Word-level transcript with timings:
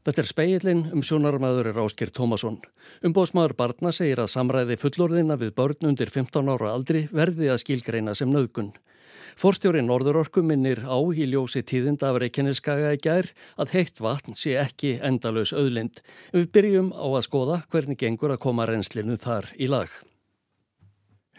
Þetta 0.00 0.22
er 0.22 0.28
speilin 0.30 0.78
um 0.94 1.02
sjónarmæður 1.04 1.68
er 1.74 1.78
Áskir 1.82 2.08
Tómasson. 2.16 2.56
Umbóðsmaður 3.04 3.52
barna 3.58 3.90
segir 3.92 4.22
að 4.22 4.30
samræði 4.32 4.78
fullorðina 4.80 5.36
við 5.36 5.52
börn 5.58 5.90
undir 5.90 6.08
15 6.08 6.48
ára 6.48 6.70
aldri 6.72 7.02
verði 7.12 7.50
að 7.52 7.60
skilgreina 7.66 8.14
sem 8.16 8.32
nöðgun. 8.32 8.72
Forstjóri 9.40 9.84
Norðurorku 9.84 10.40
minnir 10.44 10.80
á 10.88 10.96
í 11.12 11.28
ljósi 11.28 11.60
tíðinda 11.68 12.10
af 12.10 12.20
Reykjaneskaga 12.22 12.94
í 12.96 13.00
gær 13.04 13.28
að 13.60 13.76
heitt 13.76 14.00
vatn 14.00 14.36
sé 14.36 14.56
ekki 14.60 14.96
endalös 15.04 15.52
auðlind. 15.52 16.00
Við 16.32 16.48
byrjum 16.56 16.94
á 16.96 17.06
að 17.08 17.26
skoða 17.28 17.62
hvernig 17.68 18.00
gengur 18.00 18.32
að 18.32 18.44
koma 18.48 18.68
reynslinu 18.68 19.20
þar 19.20 19.52
í 19.60 19.68
lag. 19.68 19.92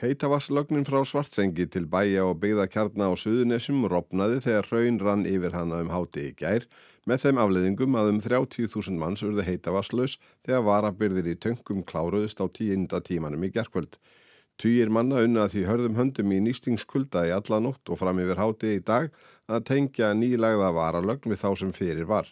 Heitavasslögnin 0.01 0.81
frá 0.81 1.03
Svartsengi 1.05 1.67
til 1.69 1.83
bæja 1.85 2.23
og 2.25 2.39
byggðakjarna 2.41 3.11
á 3.11 3.13
Suðunessum 3.21 3.83
ropnaði 3.85 4.39
þegar 4.41 4.65
hraun 4.71 4.95
rann 4.97 5.27
yfir 5.29 5.53
hana 5.53 5.77
um 5.83 5.91
háti 5.93 6.23
í 6.25 6.31
gær 6.39 6.65
með 7.05 7.21
þeim 7.21 7.41
afleðingum 7.43 7.97
að 8.01 8.09
um 8.15 8.21
30.000 8.25 8.97
manns 8.97 9.21
urði 9.21 9.45
heitavasslaus 9.45 10.15
þegar 10.41 10.65
varabyrðir 10.65 11.29
í 11.29 11.37
töngum 11.45 11.83
kláruðust 11.85 12.41
á 12.41 12.49
tíunda 12.49 13.03
tímanum 13.05 13.45
í 13.45 13.51
gerkvöld. 13.53 13.99
Týjir 14.57 14.89
manna 14.89 15.21
unna 15.21 15.45
því 15.53 15.67
hörðum 15.69 16.01
höndum 16.01 16.33
í 16.33 16.41
nýstingskulda 16.47 17.27
í 17.29 17.35
alla 17.37 17.61
nótt 17.61 17.93
og 17.93 18.01
fram 18.01 18.25
yfir 18.25 18.41
háti 18.41 18.73
í 18.79 18.81
dag 18.81 19.13
að 19.45 19.69
tengja 19.69 20.15
nýlagða 20.17 20.73
varalögn 20.81 21.29
við 21.29 21.43
þá 21.45 21.49
sem 21.61 21.77
fyrir 21.77 22.09
var. 22.09 22.25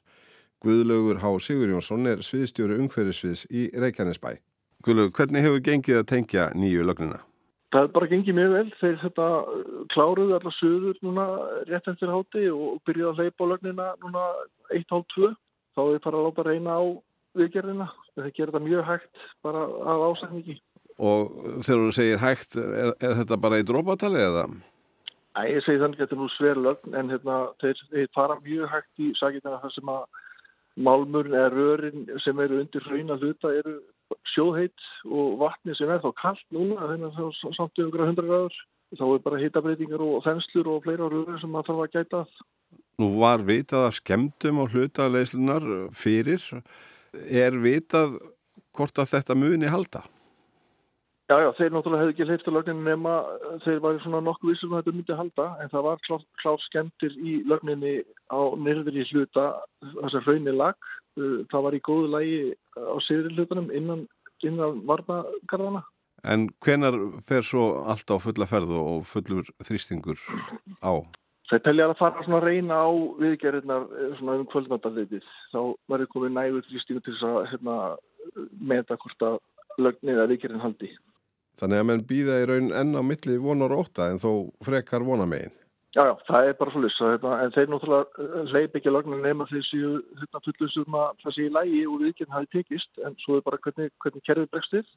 Guðlaugur 0.66 1.22
Há 1.22 1.30
Sigur 1.38 1.70
Jónsson 1.70 2.10
er 2.10 2.26
sviðstjóru 2.26 2.82
umhverfisviðs 2.82 3.46
í 3.54 3.70
Reykjanesbæ. 3.78 4.40
Guðlaugur, 4.82 5.18
hvernig 5.22 5.46
hefur 5.46 5.68
gengið 5.70 6.02
að 6.02 6.14
tengja 6.18 6.52
nýju 6.58 6.90
lögnina? 6.90 7.29
Það 7.70 7.84
er 7.86 7.92
bara 7.94 8.10
gengið 8.10 8.38
mjög 8.38 8.54
vel 8.56 8.70
þegar 8.80 9.02
þetta 9.04 9.26
kláruðu 9.94 10.36
allar 10.38 10.56
söður 10.58 10.96
núna 11.06 11.26
rétt 11.70 11.90
eftir 11.92 12.10
háti 12.10 12.48
og 12.50 12.80
byrjuði 12.88 13.12
að 13.12 13.20
leipa 13.22 13.46
á 13.46 13.50
lögnina 13.52 13.90
núna 14.02 14.24
1.30 14.74 15.36
þá 15.78 15.82
er 15.84 16.02
það 16.02 16.18
að 16.18 16.26
láta 16.26 16.46
reyna 16.48 16.78
á 16.82 16.84
viðgerðina. 17.38 17.88
Það 18.18 18.32
gerir 18.40 18.52
þetta 18.52 18.64
mjög 18.66 18.90
hægt 18.90 19.22
bara 19.46 19.68
af 19.94 20.06
ásækningi. 20.08 20.58
Og 21.00 21.30
þegar 21.62 21.84
þú 21.86 21.94
segir 21.96 22.24
hægt, 22.24 22.58
er, 22.58 22.92
er 22.98 23.14
þetta 23.22 23.40
bara 23.46 23.62
í 23.62 23.68
drópatali 23.68 24.24
eða? 24.24 24.48
Æ, 25.38 25.42
ég 25.54 25.62
segi 25.64 25.80
þannig 25.84 26.00
að 26.00 26.04
þetta 26.04 26.18
er 26.18 26.22
nú 26.24 26.32
sver 26.34 26.60
lögn 26.66 26.98
en 26.98 27.14
hérna, 27.14 27.38
þeir, 27.62 28.10
fara 28.18 28.40
mjög 28.42 28.74
hægt 28.74 29.06
í 29.06 29.12
sakitina 29.20 29.62
þar 29.62 29.76
sem 29.78 29.94
að 29.94 30.02
málmurinn 30.90 31.38
eða 31.38 31.54
rörin 31.54 32.10
sem 32.24 32.42
eru 32.42 32.64
undir 32.64 32.86
hrauna 32.88 33.20
hluta 33.20 33.54
eru 33.62 33.78
sjóðheit 34.34 34.86
og 35.06 35.40
vatni 35.42 35.76
sem 35.78 35.90
er 35.92 36.04
þá 36.04 36.12
kallt 36.22 36.46
núna 36.56 36.80
þannig 36.82 37.10
að 37.10 37.18
það 37.18 37.50
er 37.50 37.58
samt 37.58 37.82
yfir 37.84 38.06
100 38.06 38.30
gráður 38.30 38.60
þá 38.98 39.06
er 39.08 39.24
bara 39.26 39.42
hitabreitingar 39.44 40.06
og 40.06 40.24
þenslur 40.26 40.72
og 40.74 40.86
fleira 40.86 41.10
röður 41.12 41.42
sem 41.42 41.52
maður 41.54 41.70
þarf 41.70 41.84
að 41.86 41.94
gæta 41.98 42.24
Nú 43.00 43.14
var 43.22 43.44
vitað 43.48 43.86
af 43.88 43.98
skemdum 44.02 44.64
og 44.64 44.74
hlutaðleislunar 44.74 45.66
fyrir 45.96 46.44
er 47.32 47.56
vitað 47.64 48.18
hvort 48.76 49.00
að 49.00 49.14
þetta 49.14 49.38
muni 49.40 49.70
halda? 49.72 50.04
Já, 51.30 51.36
já, 51.46 51.50
þeir 51.60 51.74
náttúrulega 51.76 52.02
hefði 52.02 52.14
ekki 52.16 52.26
leifta 52.26 52.52
lögnin 52.52 52.80
nema 52.88 53.12
þeir 53.62 53.82
var 53.84 53.98
svona 54.02 54.22
nokkuð 54.26 54.50
vissum 54.50 54.72
að 54.74 54.80
þetta 54.80 54.94
myndi 54.96 55.18
halda 55.20 55.46
en 55.62 55.70
það 55.70 55.84
var 55.86 56.00
klár, 56.08 56.24
klár 56.42 56.64
skemmtir 56.64 57.18
í 57.22 57.34
lögninni 57.46 57.92
á 58.34 58.42
nyrðri 58.58 59.06
hluta 59.12 59.44
þessar 59.84 60.26
hraunni 60.26 60.56
lag. 60.56 60.90
Uh, 61.18 61.46
það 61.52 61.66
var 61.66 61.78
í 61.78 61.82
góðu 61.86 62.12
lægi 62.14 62.42
á 62.78 62.96
siðri 63.08 63.34
hlutunum 63.36 63.72
innan, 63.76 64.06
innan 64.46 64.84
varnagarðana. 64.90 65.86
En 66.28 66.50
hvenar 66.64 66.98
fer 67.24 67.46
svo 67.48 67.86
allt 67.88 68.12
á 68.12 68.18
fulla 68.20 68.48
ferð 68.50 68.76
og 68.76 69.08
fullur 69.08 69.48
þrýstingur 69.64 70.20
á? 70.84 71.00
Það 71.50 71.64
telja 71.66 71.86
að 71.90 71.98
fara 71.98 72.24
að 72.38 72.44
reyna 72.46 72.78
á 72.78 72.90
viðgerðirnar 73.18 73.86
eh, 73.90 74.10
svona 74.20 74.36
um 74.38 74.50
kvöldnáttarleitið. 74.52 75.30
Þá 75.54 75.62
ég 76.04 76.12
komið 76.14 76.36
nægur 76.36 76.68
þrýstingur 76.68 77.06
til 77.08 77.16
að 77.26 77.40
hérna, 77.54 77.78
meta 78.60 78.98
hvort 79.02 79.26
að 79.26 79.40
lögnið 79.82 80.22
að 80.22 80.34
viðgerðin 80.34 80.66
haldi. 80.66 80.92
Þannig 81.60 81.82
að 81.82 81.88
menn 81.90 82.04
býða 82.08 82.38
í 82.40 82.46
raun 82.52 82.70
enn 82.82 82.94
á 82.96 83.02
milli 83.04 83.40
vonar 83.42 83.74
óta 83.76 84.12
en 84.12 84.22
þó 84.22 84.32
frekar 84.64 85.04
vonamegin. 85.08 85.56
Já, 85.96 86.04
já, 86.06 86.14
það 86.28 86.48
er 86.48 86.58
bara 86.60 86.72
svo 86.74 86.82
list. 86.84 87.00
En 87.02 87.54
þeir 87.56 87.72
náttúrulega 87.72 88.26
eh, 88.26 88.52
leip 88.54 88.76
ekki 88.78 88.92
lögnin 88.94 89.24
nema 89.26 89.48
þessi 89.50 89.80
hérna 90.20 90.42
fullusum 90.46 90.98
að 91.00 91.24
það 91.24 91.34
sé 91.34 91.46
í 91.48 91.54
lægi 91.56 91.80
og 91.90 92.04
viðkjörn 92.04 92.36
hafi 92.36 92.50
tekist 92.54 93.02
en 93.08 93.18
svo 93.24 93.40
er 93.40 93.46
bara 93.48 93.58
hvernig, 93.64 93.90
hvernig 94.04 94.26
kerfið 94.28 94.52
bregstið. 94.54 94.92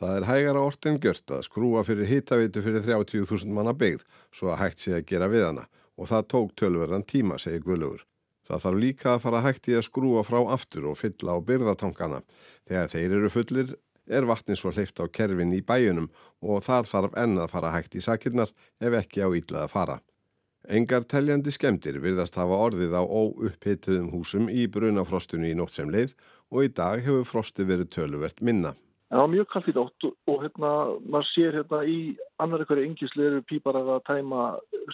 Það 0.00 0.16
er 0.18 0.26
hægara 0.26 0.62
orðin 0.64 0.96
gjört 1.04 1.34
að 1.36 1.44
skrúa 1.46 1.84
fyrir 1.86 2.08
hittavitu 2.08 2.64
fyrir 2.64 2.82
30.000 2.88 3.52
manna 3.54 3.76
byggð 3.78 4.06
svo 4.34 4.48
að 4.50 4.62
hægt 4.62 4.80
sé 4.82 4.96
að 4.96 5.04
gera 5.12 5.28
við 5.30 5.44
hana 5.50 5.66
og 5.94 6.08
það 6.10 6.24
tók 6.32 6.56
tölverðan 6.58 7.04
tíma, 7.06 7.36
segir 7.38 7.62
Guðlugur. 7.66 8.02
Það 8.48 8.64
þarf 8.64 8.80
líka 8.80 9.12
að 9.12 9.22
fara 9.24 9.44
hægt 9.44 9.68
í 9.70 9.76
að 9.76 9.86
skrúa 9.86 10.24
frá 10.24 10.40
aftur 10.56 10.88
og 10.90 10.98
fylla 11.00 11.36
á 11.36 11.38
byrðatankana. 11.48 12.24
Þegar 12.64 12.90
þeir 12.96 13.18
eru 13.20 13.30
fullir 13.32 13.76
er 14.08 14.26
vatni 14.28 14.56
svo 14.56 14.72
hleyft 14.72 15.00
á 15.00 15.08
kerfin 15.08 15.54
í 15.56 15.62
bæjunum 15.64 16.10
og 16.44 16.64
þar 16.64 16.88
þarf 16.88 17.14
enn 17.20 17.38
að 17.40 17.52
fara 17.54 17.76
hægt 17.76 17.96
í 17.96 18.04
sakirnar 18.04 18.52
ef 18.80 18.98
ekki 19.00 19.24
á 19.24 19.28
ítlað 19.32 19.68
að 19.68 19.72
fara. 19.76 20.00
Engar 20.64 21.04
teljandi 21.04 21.52
skemdir 21.52 21.98
virðast 22.00 22.38
hafa 22.40 22.56
orðið 22.56 22.94
á 22.96 23.04
óupphituðum 23.04 24.06
húsum 24.14 24.46
í 24.48 24.64
brunafrostunni 24.72 25.50
í 25.52 25.58
nótt 25.58 25.74
sem 25.76 25.90
leið 25.92 26.14
og 26.54 26.64
í 26.64 26.70
dag 26.72 27.02
hefur 27.04 27.26
frosti 27.28 27.66
verið 27.68 27.90
töluvert 27.92 28.40
minna. 28.40 28.72
Það 29.12 29.20
var 29.20 29.30
mjög 29.34 29.50
kallt 29.52 29.68
í 29.68 29.74
nótt 29.76 30.06
og 30.08 30.38
hérna, 30.40 30.70
maður 31.04 31.28
sér 31.34 31.58
hérna 31.58 31.82
í 31.84 31.98
annar 32.40 32.64
eitthvað 32.64 32.80
engisleru 32.86 33.42
pípar 33.44 33.76
að 33.76 33.92
tæma 34.08 34.46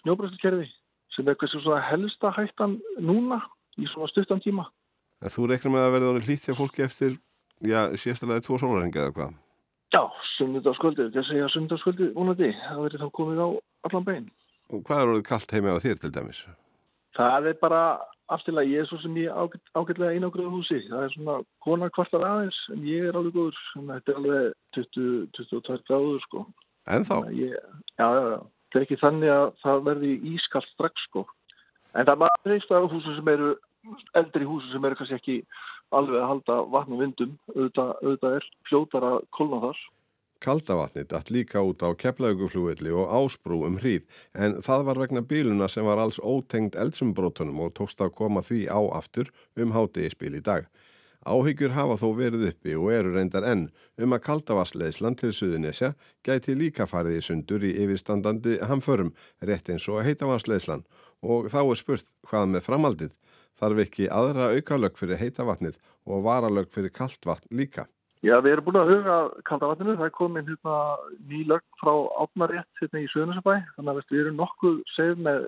snjóbröðskerfi 0.03 0.67
sem 1.15 1.29
er 1.29 1.37
eitthvað 1.37 1.55
svona 1.55 1.79
helsta 1.87 2.35
hættan 2.35 2.77
núna 2.99 3.39
í 3.79 3.87
svona 3.95 4.11
stuttan 4.11 4.43
tíma. 4.43 4.67
En 5.23 5.31
þú 5.31 5.53
reiknar 5.53 5.77
með 5.77 5.87
að 5.87 5.95
verða 5.95 6.13
orðið 6.17 6.27
hlýtt 6.27 6.51
hjá 6.51 6.59
fólki 6.59 6.83
eftir 6.83 7.17
já, 7.63 7.87
sérstaklega 7.95 8.43
tvo 8.43 8.59
sólarengi 8.59 8.99
eða 8.99 9.15
hvað? 9.15 9.39
Já, 9.95 10.03
sunnudagskvöldi, 10.35 11.07
þetta 11.07 11.27
segja 11.31 11.49
sunnudagskvöldi 11.55 12.13
vonandi, 12.19 12.51
það 12.67 12.85
verður 12.89 13.07
þá 13.07 13.17
komið 13.21 13.43
á 13.45 13.49
allan 13.87 14.07
bein. 14.11 14.31
Og 14.71 14.83
hvað 14.87 15.03
er 15.03 15.13
orðið 15.13 15.29
kallt 15.29 15.55
heimi 15.55 15.75
á 15.75 15.83
þér 15.83 16.01
til 16.03 16.13
dæmis? 16.15 16.45
Það 17.17 17.51
er 17.51 17.57
bara 17.61 17.83
aftilega, 18.31 18.71
ég 18.71 18.85
er 18.85 18.89
svo 18.89 18.99
sem 19.03 19.17
ég 19.19 19.35
ágæt, 19.35 19.63
ágætlega 19.75 20.15
einogröðu 20.15 20.53
húsi, 20.55 20.79
það 20.87 21.05
er 21.05 21.15
svona 21.15 21.37
konar 21.65 21.91
kvartar 21.95 22.27
aðeins, 22.27 22.59
en 22.75 22.85
ég 22.87 23.09
er 23.09 23.19
alveg 23.19 23.35
góður, 23.35 23.59
þetta 23.75 24.13
er 24.13 24.21
alveg 24.21 24.53
20-22 24.77 25.81
gráður 25.89 26.23
sko. 26.27 26.45
En 26.95 27.07
þá? 27.09 27.17
Ég, 27.35 27.57
já, 27.99 28.07
já, 28.07 28.23
já, 28.35 28.39
þetta 28.71 28.81
er 28.81 28.87
ekki 28.87 29.01
þannig 29.03 29.35
að 29.35 29.47
það 29.65 29.83
verði 29.91 30.13
ískalt 30.35 30.71
strax 30.71 31.09
sko. 31.09 31.27
En 31.91 32.07
það 32.07 32.15
er 32.15 32.23
maður 32.23 32.55
reist 32.55 32.75
af 32.77 32.89
húsum 32.95 33.19
sem 33.19 33.33
eru, 33.35 33.51
eldri 34.23 34.47
húsum 34.47 34.75
sem 34.75 34.87
eru 34.87 35.01
kannski 35.01 35.19
ekki 35.19 35.39
alveg 35.99 36.21
að 36.21 36.29
halda 36.31 36.59
vatn 36.71 36.95
og 36.95 37.03
vindum 37.03 37.33
auðvitað, 37.57 37.95
auðvitað 38.05 38.37
er 38.39 38.51
fljótar 38.69 39.09
að 39.11 39.19
kolna 39.35 39.63
þar. 39.67 39.81
Kaldavatni 40.41 41.05
dætt 41.05 41.31
líka 41.31 41.61
út 41.61 41.83
á 41.85 41.93
keflauguflúilli 41.93 42.93
og 42.97 43.11
ásbrú 43.13 43.59
um 43.67 43.77
hríð 43.77 44.07
en 44.33 44.55
það 44.65 44.85
var 44.89 45.01
vegna 45.03 45.21
bíluna 45.21 45.69
sem 45.69 45.85
var 45.85 46.01
alls 46.01 46.21
ótengt 46.21 46.79
eldsumbrótunum 46.81 47.61
og 47.61 47.75
tókst 47.77 48.01
að 48.01 48.15
koma 48.23 48.41
því 48.41 48.63
á 48.73 48.81
aftur 49.01 49.29
um 49.57 49.75
hátegispil 49.77 50.33
í 50.39 50.41
dag. 50.41 50.65
Áhyggjur 51.29 51.77
hafa 51.77 51.99
þó 52.01 52.07
verið 52.17 52.47
uppi 52.49 52.73
og 52.81 52.89
eru 52.97 53.13
reyndar 53.13 53.45
enn 53.45 53.67
um 54.01 54.17
að 54.17 54.25
kaldavassleislan 54.31 55.19
til 55.21 55.35
Suðunesja 55.37 55.93
gæti 56.25 56.57
líka 56.57 56.89
farið 56.89 57.19
í 57.19 57.27
sundur 57.27 57.67
í 57.69 57.75
yfirstandandi 57.85 58.57
hamförum 58.65 59.13
rétt 59.45 59.69
eins 59.69 59.89
og 59.93 60.01
heitavassleislan 60.09 60.87
og 61.21 61.53
þá 61.53 61.61
er 61.67 61.81
spurt 61.83 62.09
hvað 62.25 62.49
með 62.55 62.65
framaldið 62.71 63.17
þarf 63.61 63.85
ekki 63.85 64.09
aðra 64.09 64.55
aukalög 64.57 64.97
fyrir 64.97 65.21
heita 65.21 65.45
vatnið 65.45 65.77
og 66.09 66.25
varalög 66.25 66.73
fyrir 66.73 66.97
kallt 66.97 67.29
vatn 67.29 67.53
líka. 67.53 67.91
Já, 68.21 68.35
við 68.45 68.53
erum 68.53 68.67
búin 68.67 68.77
að 68.77 68.91
huga 68.93 69.19
kalda 69.49 69.69
vatninu. 69.71 69.97
Það 69.97 70.09
er 70.11 70.17
komin 70.17 70.49
hérna, 70.49 70.79
ný 71.31 71.39
lög 71.49 71.63
frá 71.81 71.93
átnarétt 72.21 72.83
hérna 72.83 73.01
í 73.01 73.07
Söðunarsabæ. 73.15 73.55
Þannig 73.77 73.93
að 73.93 74.01
við 74.11 74.21
erum 74.21 74.43
nokkuð 74.43 74.75
segð 74.93 75.23
með 75.25 75.47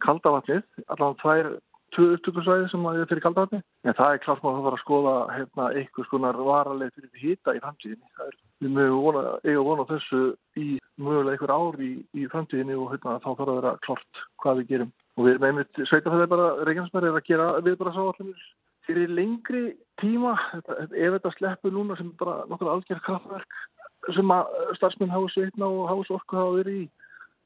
kalda 0.00 0.32
vatnið. 0.38 0.62
Allavega 0.86 1.20
tvær 1.20 1.50
tvö 1.94 2.06
upptökusvæði 2.14 2.70
sem 2.70 2.86
er 2.88 3.08
fyrir 3.10 3.22
kalda 3.24 3.44
vatni. 3.44 3.60
En 3.84 3.96
það 3.98 4.14
er 4.14 4.22
klart 4.24 4.44
maður 4.44 4.60
að 4.60 4.66
fara 4.66 4.78
að 4.78 4.84
skoða 4.84 5.14
hérna, 5.34 5.66
eitthvað 5.80 6.08
skonar 6.08 6.40
varaleg 6.48 6.94
fyrir 6.96 7.24
hýta 7.24 7.54
í 7.56 7.62
framtíðinni. 7.66 8.32
Við 8.64 8.74
mögum 8.78 9.20
eiga 9.44 9.66
vona 9.66 9.86
þessu 9.90 10.22
í 10.56 10.66
mögulega 11.00 11.36
einhver 11.36 11.54
ár 11.56 11.84
í, 11.84 11.92
í 12.16 12.26
framtíðinni 12.32 12.78
og 12.78 12.94
hérna, 12.94 13.18
þá 13.20 13.28
þarf 13.28 13.46
að 13.46 13.60
vera 13.60 13.76
klart 13.84 14.24
hvað 14.40 14.62
við 14.62 14.72
gerum. 14.72 14.92
Og 15.18 15.26
við 15.26 15.36
erum 15.36 15.48
einmitt, 15.50 15.84
sveitafæðið 15.90 16.32
bara, 16.32 16.50
Reykjanesberg 16.68 17.10
er 17.10 17.20
að 17.20 17.28
gera 17.28 17.52
viðbarasáallinir 17.66 18.48
fyrir 18.90 19.12
lengri 19.14 19.64
tíma, 20.00 20.34
ef 20.58 21.14
þetta 21.14 21.32
sleppur 21.36 21.74
núna 21.74 21.96
sem 21.98 22.10
bara 22.18 22.42
nokkur 22.50 22.72
algjör 22.72 23.02
kraftverk 23.06 23.60
sem 24.16 24.32
að 24.34 24.50
starfsmenn 24.78 25.12
hafa 25.12 25.30
sveitna 25.34 25.68
og 25.68 25.88
hafa 25.90 26.06
svo 26.08 26.18
okkur 26.18 26.40
hafa 26.40 26.56
verið 26.58 26.80
í. 26.80 26.86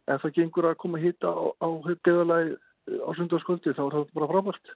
En 0.09 0.21
það 0.23 0.35
gengur 0.39 0.69
að 0.69 0.81
koma 0.81 1.01
hitta 1.03 1.33
á, 1.33 1.45
á 1.61 1.69
höfgeðalagi 1.85 2.57
á 3.05 3.11
sundarskvöldi 3.19 3.75
þá 3.77 3.83
er 3.87 3.97
það 3.97 4.13
bara 4.19 4.31
frábært. 4.33 4.75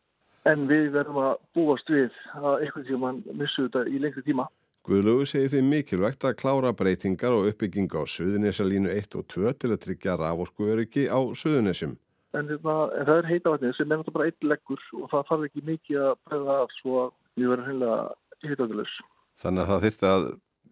En 0.49 0.65
við 0.71 0.91
verðum 0.97 1.21
að 1.23 1.35
búast 1.57 1.93
við 1.93 2.17
að 2.39 2.65
eitthvað 2.65 2.89
tíma 2.89 3.13
missu 3.37 3.69
þetta 3.69 3.85
í 3.89 4.03
lengri 4.03 4.25
tíma. 4.27 4.49
Guðlögu 4.89 5.27
segir 5.29 5.53
því 5.53 5.63
mikilvægt 5.69 6.25
að 6.25 6.39
klára 6.41 6.73
breytingar 6.73 7.35
og 7.37 7.51
uppbygginga 7.51 8.01
á 8.01 8.05
Suðunesalínu 8.09 8.93
1 8.95 9.19
og 9.21 9.27
2 9.29 9.53
til 9.61 9.73
að 9.75 9.83
tryggja 9.85 10.17
raforkuöryggi 10.17 11.09
á 11.13 11.21
Suðunesjum. 11.37 11.99
En, 12.37 12.51
hérna, 12.51 12.77
en 12.99 13.09
það 13.09 13.21
er 13.21 13.31
heitavatnið 13.33 13.75
sem 13.77 13.87
er 13.87 14.01
náttúrulega 14.01 14.17
bara 14.19 14.29
eitt 14.29 14.49
leggur 14.53 14.85
og 14.99 15.11
það 15.13 15.27
þarf 15.31 15.47
ekki 15.49 15.65
mikið 15.69 16.05
að 16.05 16.15
breyða 16.29 16.59
af 16.65 16.75
svo 16.77 16.99
að 17.03 17.11
við 17.39 17.53
verðum 17.53 17.71
heimlega 17.71 17.99
heitavatnilegs. 18.45 18.97
Þannig 19.39 19.65
að 19.65 19.71
það 19.73 19.85
þurfti 19.87 20.09
að 20.13 20.25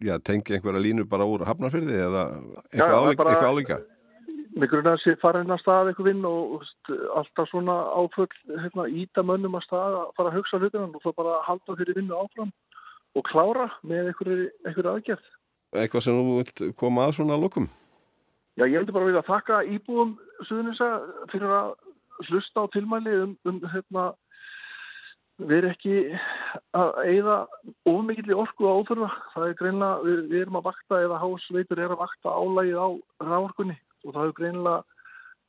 já, 0.07 0.15
tengja 0.29 0.57
einhverja 0.57 0.83
línu 0.83 1.05
bara 1.09 1.27
úr 1.29 1.45
hafnarfyrði 1.47 2.01
eða 2.05 2.25
eitthvað 2.71 3.47
álíka? 3.47 3.79
Með 4.57 4.71
grunna 4.71 4.95
að 4.95 5.03
sé 5.03 5.13
fara 5.21 5.43
hennar 5.43 5.61
stað 5.61 5.91
eitthvað 5.91 6.07
vinn 6.09 6.23
og, 6.25 6.63
alltaf 7.19 7.49
svona 7.51 7.75
áföll 7.93 8.29
hérna, 8.63 8.87
íta 8.89 9.21
mönnum 9.25 9.57
að 9.59 9.67
stað 9.67 9.97
að 9.99 10.13
fara 10.17 10.31
að 10.31 10.39
hugsa 10.39 10.61
hlutina 10.61 10.87
og 10.87 11.03
þá 11.03 11.11
bara 11.19 11.41
halda 11.45 11.75
þeirri 11.77 11.97
vinnu 11.99 12.17
áfram 12.17 12.53
og 13.17 13.27
klára 13.29 13.67
með 13.85 14.11
einhverju 14.11 14.93
aðgerð. 14.93 15.27
Eitthvað 15.77 16.05
sem 16.07 16.17
þú 16.17 16.39
vilt 16.39 16.63
koma 16.79 17.05
að 17.05 17.19
svona 17.19 17.37
lókum? 17.37 17.67
Já, 18.57 18.65
ég 18.65 18.79
heldur 18.79 18.95
bara 18.95 19.05
að 19.05 19.11
vilja 19.11 19.27
þakka 19.27 19.57
íbúum 19.69 20.13
Suðunisa 20.47 20.87
fyrir 21.29 21.51
að 21.53 21.67
hlusta 22.25 22.63
á 22.65 22.73
tilmæli 22.73 23.11
um, 23.13 23.35
um 23.45 23.59
hérna, 23.69 24.05
við 25.37 25.59
erum 25.59 25.73
ekki 25.75 25.97
að 26.77 26.97
eigða 27.03 27.35
ofmikill 27.91 28.31
í 28.33 28.37
orku 28.37 28.65
á 28.65 28.73
óþörfa. 28.81 29.09
Það 29.35 29.45
er 29.45 29.57
greinlega, 29.59 29.99
við, 30.07 30.23
við 30.31 30.41
erum 30.41 30.57
að 30.57 30.65
vakta 30.71 31.03
eða 31.05 31.21
hásveitur 31.21 31.83
er 31.83 31.93
að 31.93 32.01
vakta 32.01 32.33
álægið 32.33 32.81
á 32.81 32.87
ráorkunni 33.29 33.77
og 33.77 34.09
það 34.15 34.21
hefur 34.23 34.37
greinlega 34.41 34.81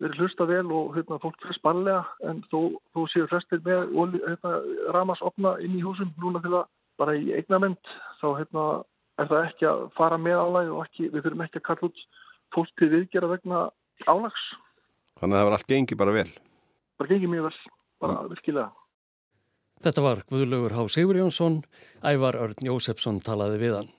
verið 0.05 0.23
hlusta 0.23 0.51
vel 0.53 0.69
og 0.69 0.93
hérna, 0.99 1.23
fólk 1.25 1.41
fyrir 1.41 1.57
sparlega 1.57 2.05
en 2.29 2.45
þó, 2.53 2.61
þó 2.93 3.01
séu 3.09 3.27
flestir 3.33 3.65
með 3.65 3.97
hérna, 4.29 4.55
ramasopna 4.95 5.57
inn 5.65 5.81
í 5.81 5.83
húsum 5.83 6.13
núna 6.21 6.45
til 6.45 6.53
að 6.61 6.69
bara 7.01 7.17
í 7.17 7.33
eignament 7.33 7.97
þá 8.21 8.29
hérna, 8.37 8.69
er 9.19 9.33
það 9.33 9.45
ekki 9.49 9.73
að 9.73 9.85
fara 9.97 10.21
með 10.21 10.45
álæg 10.45 10.73
og 10.77 10.85
ekki, 10.85 11.09
við 11.09 11.25
þurfum 11.25 11.49
ekki 11.49 11.63
að 11.63 11.69
kalla 11.73 11.89
út 11.89 12.09
fólk 12.55 12.71
til 12.81 12.91
viðgera 12.93 13.31
vegna 13.31 13.69
álags. 14.07 14.45
Þannig 15.19 15.35
að 15.35 15.41
það 15.41 15.49
var 15.49 15.57
allt 15.59 15.73
gengið 15.73 16.01
bara 16.01 16.15
vel? 16.15 16.29
Bara 16.99 17.13
gengið 17.13 17.33
mjög 17.35 17.49
vel, 17.49 17.57
bara 18.03 18.19
mm. 18.19 18.31
virkilega. 18.35 18.69
Þetta 19.87 20.03
var 20.03 20.25
Guðlaugur 20.31 20.75
Há 20.75 20.83
Sigur 20.91 21.19
Jónsson, 21.21 21.61
Ævar 22.03 22.39
Örn 22.41 22.67
Jósefsson 22.67 23.21
talaði 23.23 23.61
við 23.63 23.77
hann. 23.79 23.93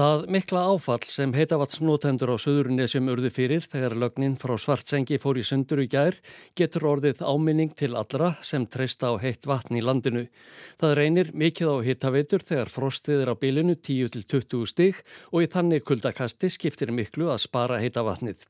Það 0.00 0.22
mikla 0.32 0.60
áfall 0.64 1.02
sem 1.12 1.32
heitavatsnótendur 1.36 2.30
á 2.32 2.36
söðurinni 2.40 2.86
sem 2.88 3.08
urðu 3.12 3.28
fyrir 3.36 3.66
þegar 3.68 3.98
lögnin 4.00 4.38
frá 4.40 4.54
svartsengi 4.56 5.18
fór 5.20 5.36
í 5.36 5.44
sundur 5.44 5.82
í 5.84 5.90
gær 5.92 6.16
getur 6.56 6.86
orðið 6.88 7.20
áminning 7.20 7.74
til 7.76 7.90
allra 8.00 8.30
sem 8.40 8.64
treysta 8.64 9.10
á 9.12 9.20
heitt 9.20 9.44
vatn 9.50 9.76
í 9.76 9.84
landinu. 9.84 10.22
Það 10.80 10.96
reynir 10.96 11.32
mikið 11.36 11.74
á 11.76 11.76
hittaveitur 11.90 12.46
þegar 12.48 12.72
frostið 12.72 13.26
er 13.26 13.34
á 13.34 13.40
bilinu 13.44 13.76
10-20 13.76 14.72
stig 14.72 15.04
og 15.34 15.44
í 15.44 15.52
þannig 15.52 15.84
kuldakasti 15.84 16.48
skiptir 16.48 16.96
miklu 16.96 17.28
að 17.28 17.44
spara 17.44 17.84
heitavatnið. 17.84 18.40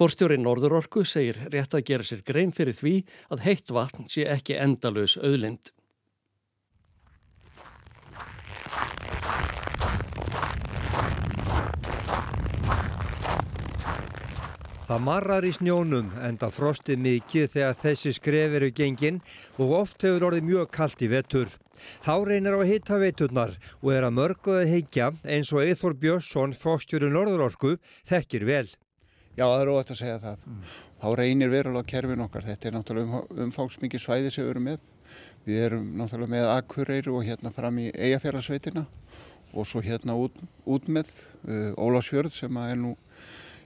Forstjóri 0.00 0.40
Norðurorku 0.40 1.04
segir 1.04 1.36
rétt 1.52 1.76
að 1.76 1.84
gera 1.92 2.08
sér 2.14 2.24
grein 2.24 2.56
fyrir 2.56 2.80
því 2.80 3.02
að 3.28 3.44
heitt 3.50 3.76
vatn 3.76 4.08
sé 4.08 4.24
ekki 4.24 4.56
endalus 4.56 5.20
auðlind. 5.20 5.68
Það 14.84 15.00
marrar 15.00 15.44
í 15.48 15.50
snjónum 15.56 16.10
enda 16.20 16.50
frostið 16.52 16.98
mikið 17.00 17.46
þegar 17.54 17.76
þessi 17.80 18.10
skref 18.12 18.56
eru 18.58 18.66
gengin 18.76 19.20
og 19.56 19.70
oft 19.78 20.02
hefur 20.04 20.26
orðið 20.28 20.48
mjög 20.50 20.66
kallt 20.76 21.00
í 21.00 21.08
vettur. 21.08 21.52
Þá 22.04 22.12
reynir 22.28 22.52
á 22.52 22.60
að 22.60 22.68
hitta 22.68 22.98
veturnar 23.00 23.54
og 23.80 23.92
er 23.94 24.04
að 24.04 24.16
mörguða 24.18 24.66
heikja 24.68 25.06
eins 25.24 25.52
og 25.56 25.62
Eithor 25.64 25.94
Björnsson, 25.96 26.52
fórstjóru 26.52 27.08
Norðurorku, 27.12 27.78
þekkir 28.10 28.44
vel. 28.44 28.66
Já, 29.38 29.46
það 29.46 29.62
er 29.62 29.70
óætt 29.72 29.92
að 29.94 29.98
segja 30.02 30.18
það. 30.20 30.42
Mm. 30.50 30.58
Þá 31.00 31.06
reynir 31.20 31.52
verulega 31.54 31.90
kerfin 31.94 32.24
okkar. 32.26 32.44
Þetta 32.50 32.68
er 32.68 32.76
náttúrulega 32.76 33.22
um, 33.22 33.40
umfáksmikið 33.46 34.02
svæði 34.04 34.34
sem 34.34 34.44
við 34.44 34.52
erum 34.52 34.68
með. 34.68 34.90
Við 35.48 35.62
erum 35.62 35.86
náttúrulega 35.96 36.34
með 36.34 36.50
Akureyri 36.52 37.14
og 37.14 37.24
hérna 37.24 37.54
fram 37.56 37.80
í 37.80 37.88
Eyjafjörðarsveitina 37.88 38.84
og 39.54 39.66
svo 39.70 39.80
hérna 39.84 40.18
út, 40.20 40.36
út 40.68 40.92
með 40.92 41.08
uh, 41.48 41.72
Ólásfjörð 41.80 42.36
sem 42.36 42.60
er 42.60 42.76
nú 42.78 42.92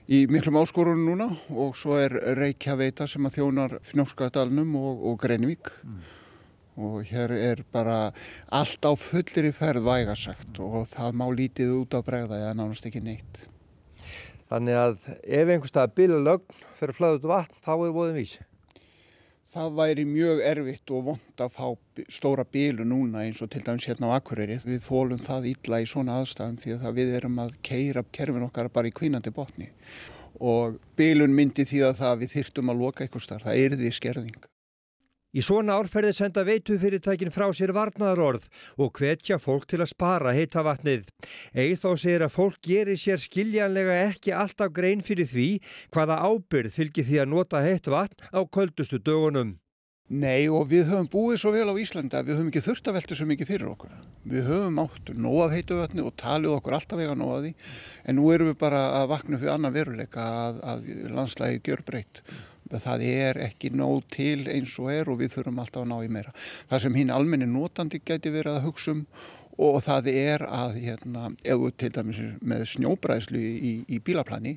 í 0.09 0.23
miklum 0.31 0.57
áskorunum 0.57 1.05
núna 1.05 1.27
og 1.53 1.75
svo 1.77 1.99
er 2.01 2.15
Reykjaveita 2.39 3.05
sem 3.09 3.27
að 3.29 3.35
þjónar 3.37 3.75
Fnjóskadalnum 3.85 4.73
og, 4.79 5.03
og 5.11 5.19
Greinvík 5.21 5.69
mm. 5.85 5.99
og 6.87 7.11
hér 7.11 7.35
er 7.37 7.61
bara 7.69 7.99
allt 8.49 8.89
á 8.89 8.91
fullir 8.97 9.51
í 9.51 9.53
ferð 9.53 9.85
vægarsagt 9.85 10.57
og 10.65 10.89
það 10.89 11.21
má 11.21 11.27
lítið 11.29 11.75
út 11.77 11.93
á 11.93 12.01
bregða 12.01 12.41
eða 12.41 12.57
nánast 12.57 12.89
ekki 12.89 13.03
neitt. 13.05 13.43
Þannig 14.49 14.81
að 14.81 14.95
ef 15.21 15.53
einhverstað 15.53 15.93
bila 15.99 16.21
lögn 16.25 16.61
fyrir 16.79 16.97
flaðut 16.97 17.29
vatn 17.29 17.61
þá 17.61 17.73
er 17.75 17.97
voðin 17.99 18.17
vísi? 18.17 18.48
Það 19.49 19.69
væri 19.79 20.03
mjög 20.05 20.43
erfitt 20.45 20.91
og 20.93 21.05
vond 21.07 21.41
að 21.41 21.55
fá 21.55 22.03
stóra 22.13 22.43
bílu 22.45 22.85
núna 22.85 23.23
eins 23.25 23.39
og 23.41 23.49
til 23.49 23.63
dæmis 23.65 23.87
hérna 23.89 24.11
á 24.13 24.21
Akureyri. 24.21 24.59
Við 24.61 24.83
þólum 24.83 25.23
það 25.25 25.47
illa 25.49 25.79
í 25.81 25.87
svona 25.89 26.19
aðstæðum 26.19 26.59
því 26.61 26.75
að 26.77 26.99
við 26.99 27.15
erum 27.17 27.41
að 27.41 27.55
keira 27.65 28.03
kerfin 28.13 28.45
okkar 28.45 28.69
bara 28.69 28.91
í 28.91 28.93
kvínandi 28.93 29.33
botni 29.33 29.71
og 30.39 30.77
bílun 30.99 31.33
myndi 31.33 31.65
því 31.65 31.81
að 31.87 31.97
það 32.03 32.21
við 32.21 32.35
þyrtum 32.37 32.71
að 32.71 32.85
loka 32.85 33.03
eitthvað 33.03 33.25
starf. 33.25 33.49
Það 33.49 33.63
er 33.65 33.77
því 33.81 33.93
skerðing. 33.97 34.48
Í 35.29 35.43
svona 35.45 35.75
árferði 35.77 36.15
senda 36.17 36.41
veitufyrirtækin 36.41 37.29
frá 37.29 37.45
sér 37.53 37.69
varnaðarorð 37.77 38.47
og 38.81 38.97
hvetja 38.97 39.37
fólk 39.37 39.67
til 39.69 39.83
að 39.83 39.91
spara 39.91 40.33
heita 40.33 40.63
vatnið. 40.65 41.05
Eith 41.53 41.83
þá 41.83 41.91
segir 42.01 42.25
að 42.25 42.33
fólk 42.33 42.57
gerir 42.65 42.97
sér 42.97 43.21
skiljanlega 43.21 43.99
ekki 44.07 44.33
alltaf 44.33 44.73
grein 44.73 45.05
fyrir 45.05 45.29
því 45.29 45.49
hvaða 45.93 46.17
ábyrð 46.25 46.73
fylgir 46.73 47.05
því 47.05 47.21
að 47.21 47.33
nota 47.35 47.61
heitt 47.61 47.91
vatn 47.93 48.25
á 48.33 48.41
köldustu 48.41 48.97
dögunum. 48.97 49.59
Nei 50.09 50.49
og 50.49 50.71
við 50.71 50.87
höfum 50.89 51.05
búið 51.13 51.37
svo 51.37 51.51
vel 51.53 51.69
á 51.69 51.77
Íslanda 51.77 52.23
að 52.23 52.31
við 52.31 52.39
höfum 52.39 52.47
ekki 52.49 52.65
þurft 52.65 52.87
að 52.89 52.95
velta 52.97 53.17
svo 53.19 53.27
mikið 53.29 53.49
fyrir 53.51 53.69
okkur. 53.69 53.91
Við 54.25 54.47
höfum 54.49 54.79
áttu 54.81 55.13
nóað 55.13 55.53
heitu 55.53 55.77
vatni 55.77 56.01
og 56.01 56.15
talið 56.17 56.55
okkur 56.55 56.79
alltaf 56.79 56.97
vega 56.97 57.13
nóaði 57.13 57.53
en 58.09 58.17
nú 58.17 58.31
erum 58.33 58.49
við 58.49 58.57
bara 58.65 58.87
að 59.03 59.11
vakna 59.13 59.37
fyrir 59.37 59.53
annað 59.53 59.77
veruleika 59.77 60.25
að, 60.47 60.63
að 60.73 60.89
landslægi 61.13 61.61
gjör 61.69 61.85
breytt 61.85 62.23
það 62.69 63.05
er 63.09 63.41
ekki 63.49 63.73
nóg 63.73 64.03
til 64.13 64.45
eins 64.51 64.75
og 64.79 64.91
er 64.93 65.09
og 65.09 65.19
við 65.23 65.33
þurfum 65.35 65.59
alltaf 65.63 65.83
að 65.83 65.89
ná 65.89 65.97
í 66.05 66.11
meira. 66.13 66.33
Það 66.69 66.85
sem 66.85 66.99
hinn 67.01 67.13
almenni 67.15 67.49
notandi 67.49 68.01
geti 68.05 68.33
verið 68.33 68.59
að 68.59 68.65
hugsa 68.67 68.93
um 68.93 69.05
og 69.59 69.81
það 69.83 70.07
er 70.13 70.45
að 70.47 70.77
hérna, 70.79 71.31
ef 71.43 71.59
þú 71.59 71.71
til 71.75 71.89
dæmis 71.97 72.21
með 72.39 72.63
snjóbræðslu 72.75 73.41
í, 73.41 73.73
í 73.91 73.97
bílaplani 73.99 74.55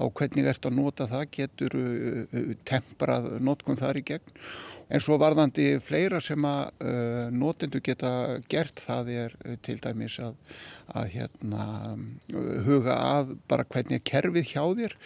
þá 0.00 0.04
hvernig 0.16 0.48
ert 0.48 0.66
að 0.66 0.76
nota 0.78 1.06
það? 1.10 1.24
Getur 1.34 1.76
uh, 1.76 2.20
uh 2.38 2.52
temprað 2.68 3.32
notkun 3.42 3.78
þar 3.80 4.00
í 4.00 4.04
gegn? 4.06 4.36
En 4.90 5.02
svo 5.02 5.18
varðandi 5.22 5.66
fleira 5.86 6.20
sem 6.24 6.46
að 6.46 6.62
uh, 6.82 7.26
notendu 7.34 7.82
geta 7.84 8.12
gert 8.50 8.80
það 8.82 9.12
er 9.14 9.36
uh, 9.44 9.56
til 9.66 9.78
dæmis 9.82 10.18
að, 10.22 10.38
að 10.94 11.12
hérna, 11.16 11.66
huga 12.66 12.96
að 12.96 13.36
bara 13.50 13.66
hvernig 13.68 14.02
kerfið 14.06 14.54
hjá 14.54 14.64
þér. 14.80 14.96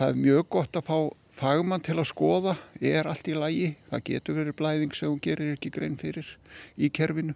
Það 0.00 0.08
er 0.08 0.22
mjög 0.26 0.48
gott 0.56 0.80
að 0.80 0.88
fá 0.88 0.98
fagmann 1.32 1.82
til 1.84 1.96
að 1.98 2.10
skoða 2.10 2.56
er 2.80 3.08
allt 3.08 3.28
í 3.30 3.36
lagi, 3.36 3.70
það 3.90 4.04
getur 4.08 4.38
verið 4.40 4.58
blæðing 4.58 4.94
sem 4.96 5.10
hún 5.10 5.22
gerir 5.24 5.54
ekki 5.56 5.72
grein 5.72 5.96
fyrir 6.00 6.28
í 6.76 6.90
kerfinu 6.92 7.34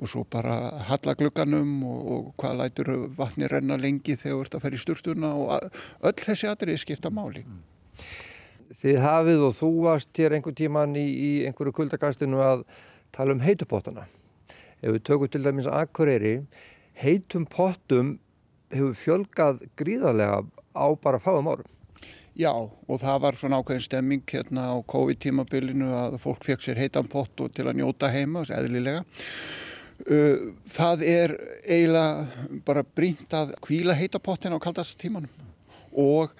og 0.00 0.08
svo 0.08 0.22
bara 0.24 0.56
halla 0.88 1.14
glugganum 1.18 1.72
og, 1.84 2.00
og 2.12 2.28
hvað 2.40 2.56
lætur 2.62 2.90
vatni 3.18 3.48
renna 3.50 3.76
lengi 3.76 4.16
þegar 4.16 4.38
þú 4.38 4.44
ert 4.44 4.56
að 4.56 4.64
ferja 4.64 4.80
í 4.80 4.84
sturtuna 4.84 5.32
og 5.36 5.66
öll 6.08 6.22
þessi 6.24 6.48
aðrið 6.48 6.80
skipta 6.80 7.12
máli. 7.12 7.44
Þið 8.80 9.00
hafið 9.04 9.44
og 9.44 9.56
þú 9.58 9.70
varst 9.84 10.22
hér 10.22 10.36
einhver 10.36 10.56
tíman 10.56 10.96
í, 10.96 11.04
í 11.04 11.30
einhverju 11.48 11.74
kuldakastinu 11.76 12.40
að 12.40 12.64
tala 13.12 13.36
um 13.36 13.44
heitupottana. 13.44 14.06
Ef 14.80 14.94
við 14.94 15.04
tökum 15.04 15.28
til 15.28 15.42
dæmis 15.44 15.68
Akureyri, 15.68 16.38
heitum 16.96 17.44
pottum 17.50 18.14
hefur 18.72 18.96
fjölgað 18.96 19.66
gríðarlega 19.76 20.40
á 20.72 20.86
bara 21.02 21.20
fáum 21.20 21.50
árum. 21.50 21.68
Já 22.38 22.52
og 22.54 23.00
það 23.02 23.18
var 23.24 23.38
svona 23.40 23.58
ákveðin 23.60 23.84
stemming 23.84 24.22
hérna 24.30 24.70
á 24.70 24.76
COVID-tímabilinu 24.92 25.90
að 26.04 26.16
fólk 26.22 26.46
fekk 26.46 26.64
sér 26.64 26.80
heitan 26.80 27.10
pott 27.10 27.42
og 27.42 27.50
til 27.54 27.66
að 27.66 27.80
njóta 27.80 28.10
heima, 28.12 28.44
þess 28.44 28.56
eðlilega. 28.60 29.04
Uh, 30.00 30.54
það 30.70 31.04
er 31.04 31.36
eiginlega 31.66 32.60
bara 32.64 32.86
brínt 32.86 33.34
að 33.36 33.52
kvíla 33.60 33.92
heitapottin 33.98 34.54
á 34.56 34.62
kaldast 34.62 34.96
tímanum 34.96 35.28
og 35.92 36.32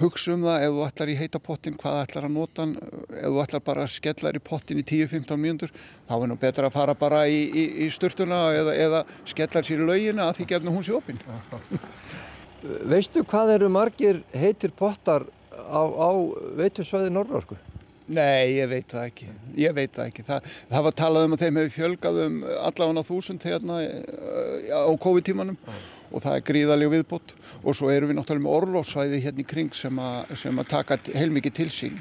hugsa 0.00 0.32
um 0.34 0.42
það 0.42 0.64
ef 0.64 0.74
þú 0.74 0.82
ætlar 0.88 1.12
í 1.12 1.16
heitapottin, 1.20 1.76
hvað 1.78 2.00
ætlar 2.00 2.26
að 2.26 2.34
nota 2.34 2.64
hann, 2.64 2.74
ef 3.14 3.28
þú 3.28 3.40
ætlar 3.44 3.64
bara 3.68 3.84
að 3.84 3.94
skella 3.94 4.32
þér 4.32 4.40
í 4.40 4.44
pottin 4.48 4.82
í 4.82 4.86
10-15 4.88 5.38
mínútur, 5.44 5.74
þá 6.08 6.14
er 6.16 6.28
nú 6.32 6.38
betra 6.40 6.66
að 6.70 6.76
fara 6.80 6.98
bara 6.98 7.24
í, 7.30 7.40
í, 7.46 7.64
í 7.86 7.90
sturtuna 7.94 8.48
eða, 8.56 8.74
eða 8.88 9.04
skella 9.22 9.60
þér 9.60 9.70
sér 9.70 9.84
í 9.84 9.88
laugina 9.92 10.28
að 10.28 10.40
því 10.40 10.50
gefnum 10.54 10.78
hún 10.80 10.88
sér 10.88 10.98
opinn. 10.98 11.22
Veistu 12.64 13.24
hvað 13.28 13.54
eru 13.58 13.68
margir 13.72 14.22
heitir 14.32 14.72
pottar 14.72 15.26
á, 15.52 15.82
á 15.84 16.10
veitusvæði 16.56 17.12
Norrlórsku? 17.12 17.58
Nei, 18.04 18.58
ég 18.58 18.68
veit 18.68 18.90
það 18.90 19.06
ekki. 19.08 19.26
Ég 19.56 19.74
veit 19.76 19.92
það 19.94 20.08
ekki. 20.10 20.24
Það, 20.28 20.48
það 20.70 20.86
var 20.86 20.96
talað 21.00 21.26
um 21.26 21.36
að 21.36 21.44
þeim 21.44 21.58
hefur 21.60 21.74
fjölgað 21.78 22.18
um 22.24 22.34
allavega 22.44 23.04
þúsund 23.08 23.46
hérna 23.48 23.78
eh, 23.84 24.72
á 24.76 24.92
COVID-tímanum 25.00 25.56
ah. 25.68 25.78
og 26.10 26.24
það 26.24 26.36
er 26.36 26.44
gríðaleg 26.50 26.92
viðbót 26.98 27.32
og 27.62 27.78
svo 27.78 27.88
erum 27.92 28.12
við 28.12 28.18
náttúrulega 28.18 28.44
með 28.44 28.58
orlofsvæði 28.58 29.22
hérna 29.24 29.44
í 29.44 29.48
kring 29.54 29.72
sem 29.76 30.04
að, 30.04 30.36
sem 30.42 30.60
að 30.60 30.70
taka 30.74 31.00
heilmikið 31.16 31.56
til 31.60 31.70
sín 31.72 31.96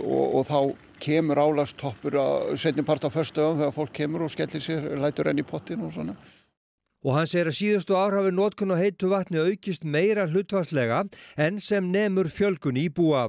og, 0.00 0.24
og 0.40 0.48
þá 0.48 0.58
kemur 1.04 1.42
álastoppur 1.42 2.16
að 2.20 2.56
setjum 2.60 2.88
part 2.88 3.04
á 3.04 3.12
förstöðum 3.12 3.60
þegar 3.60 3.76
fólk 3.76 3.92
kemur 3.96 4.24
og 4.24 4.32
skellir 4.32 4.64
sér, 4.64 4.88
lætur 5.00 5.28
enn 5.28 5.44
í 5.44 5.44
pottin 5.44 5.84
og 5.84 5.92
svona. 5.92 6.16
Og 7.06 7.14
hann 7.14 7.28
segir 7.30 7.46
að 7.46 7.54
síðustu 7.54 7.94
ár 7.94 8.16
hafi 8.18 8.32
nótkun 8.34 8.74
á 8.74 8.76
heitu 8.80 9.06
vatni 9.12 9.38
aukist 9.38 9.84
meira 9.86 10.24
hlutvarslega 10.26 11.04
en 11.38 11.60
sem 11.62 11.86
nemur 11.94 12.26
fjölgun 12.26 12.80
íbúa. 12.82 13.28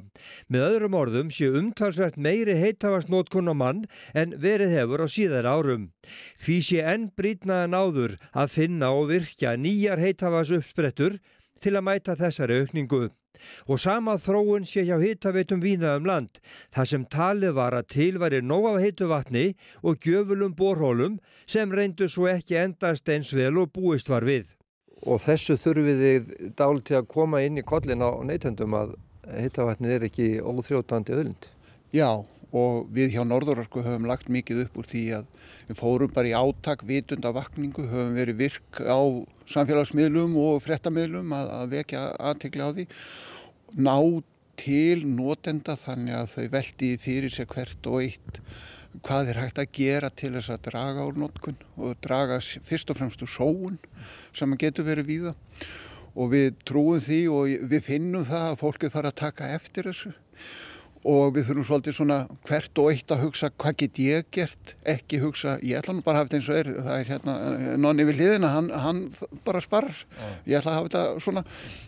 Með 0.50 0.66
öðrum 0.72 0.98
orðum 0.98 1.30
sé 1.30 1.52
umtalsvært 1.60 2.18
meiri 2.18 2.56
heitavast 2.58 3.12
nótkun 3.14 3.54
á 3.54 3.54
mann 3.54 3.86
en 4.18 4.34
verið 4.42 4.74
hefur 4.80 5.06
á 5.06 5.08
síðar 5.14 5.46
árum. 5.46 5.92
Því 6.42 6.58
sé 6.66 6.82
enn 6.90 7.12
brítnaðan 7.14 7.78
áður 7.78 8.18
að 8.34 8.54
finna 8.56 8.90
og 8.98 9.12
virkja 9.14 9.54
nýjar 9.62 10.02
heitavas 10.02 10.50
uppsprettur 10.58 11.22
til 11.62 11.78
að 11.78 11.86
mæta 11.86 12.18
þessari 12.18 12.64
aukningu. 12.64 13.12
Og 13.68 13.82
sama 13.82 14.18
þróun 14.22 14.68
sé 14.68 14.86
hjá 14.88 14.98
hitaveitum 15.02 15.64
víða 15.64 15.96
um 16.00 16.06
land, 16.10 16.40
þar 16.74 16.92
sem 16.92 17.06
talið 17.06 17.58
var 17.58 17.78
að 17.78 17.90
til 17.96 18.20
væri 18.22 18.42
nóg 18.42 18.70
af 18.74 18.80
heitu 18.84 19.10
vatni 19.12 19.48
og 19.84 20.00
gjöfulum 20.04 20.56
borhólum 20.58 21.20
sem 21.48 21.72
reyndu 21.72 22.10
svo 22.10 22.30
ekki 22.32 22.60
endast 22.62 23.10
eins 23.10 23.34
vel 23.36 23.58
og 23.58 23.74
búist 23.74 24.10
var 24.10 24.28
við. 24.28 24.54
Og 25.06 25.22
þessu 25.22 25.58
þurfið 25.62 26.00
þið 26.04 26.32
dál 26.58 26.82
til 26.82 26.98
að 27.02 27.12
koma 27.12 27.44
inn 27.46 27.60
í 27.62 27.66
kollin 27.66 28.02
á 28.02 28.12
neytendum 28.26 28.74
að 28.74 28.96
heitavatnið 29.28 29.94
er 29.94 30.08
ekki 30.08 30.28
óþrótandi 30.42 31.14
öðlind. 31.14 31.50
Já, 31.94 32.24
og 32.56 32.88
við 32.96 33.18
hjá 33.18 33.24
Norðurorku 33.28 33.84
höfum 33.84 34.08
lagt 34.08 34.30
mikið 34.32 34.64
upp 34.66 34.78
úr 34.80 34.88
því 34.88 35.04
að 35.18 35.26
við 35.68 35.80
fórum 35.82 36.14
bara 36.16 36.30
í 36.30 36.36
átak 36.38 36.86
vitunda 36.88 37.34
vakningu, 37.36 37.88
höfum 37.92 38.16
verið 38.16 38.40
virk 38.40 38.80
á 38.88 39.00
samfélagsmiðlum 39.52 40.38
og 40.40 40.62
frettammiðlum 40.64 41.34
að, 41.36 41.52
að 41.60 41.76
vekja 41.76 42.04
aðtegla 42.30 42.72
á 42.72 42.76
því. 42.78 42.88
Ná 43.76 43.98
til 44.58 45.04
nótenda 45.06 45.76
þannig 45.78 46.16
að 46.18 46.32
þau 46.34 46.46
veldi 46.56 46.92
fyrir 47.02 47.34
sig 47.34 47.50
hvert 47.52 47.90
og 47.92 48.00
eitt 48.06 48.40
hvað 49.06 49.30
er 49.30 49.42
hægt 49.44 49.60
að 49.62 49.74
gera 49.76 50.10
til 50.10 50.32
þess 50.34 50.54
að 50.56 50.64
draga 50.72 51.04
úr 51.06 51.20
nótkun 51.22 51.60
og 51.76 52.00
draga 52.02 52.40
fyrst 52.42 52.90
og 52.90 52.98
fremst 52.98 53.22
úr 53.22 53.30
sóun 53.30 53.76
sem 54.34 54.56
getur 54.58 54.88
verið 54.88 55.12
víða. 55.12 55.36
Og 56.18 56.32
við 56.32 56.56
trúum 56.66 57.04
því 57.04 57.20
og 57.30 57.68
við 57.70 57.84
finnum 57.86 58.26
það 58.26 58.48
að 58.48 58.60
fólkið 58.64 58.96
fara 58.96 59.12
að 59.12 59.20
taka 59.20 59.52
eftir 59.54 59.92
þessu 59.92 60.16
og 61.08 61.36
við 61.36 61.48
þurfum 61.48 61.68
svolítið 61.70 61.96
svona 61.96 62.18
hvert 62.48 62.80
og 62.82 62.90
eitt 62.92 63.12
að 63.14 63.24
hugsa 63.24 63.50
hvað 63.54 63.78
get 63.82 64.00
ég 64.04 64.30
gert, 64.36 64.74
ekki 64.84 65.22
hugsa 65.24 65.58
ég 65.64 65.80
ætla 65.80 65.96
nú 65.96 66.04
bara 66.06 66.22
að 66.22 66.26
hafa 66.26 66.30
þetta 66.30 66.40
eins 66.40 66.50
og 66.52 66.60
er 66.60 66.72
það 66.76 66.98
er 66.98 67.12
hérna, 67.14 67.36
nonni 67.86 68.08
við 68.10 68.22
liðina, 68.22 68.52
hann, 68.52 68.70
hann 68.86 69.04
bara 69.48 69.64
sparar, 69.64 70.02
ja. 70.18 70.32
ég 70.52 70.60
ætla 70.60 70.74
að 70.74 70.80
hafa 70.80 70.90
þetta 70.90 71.26
svona 71.26 71.44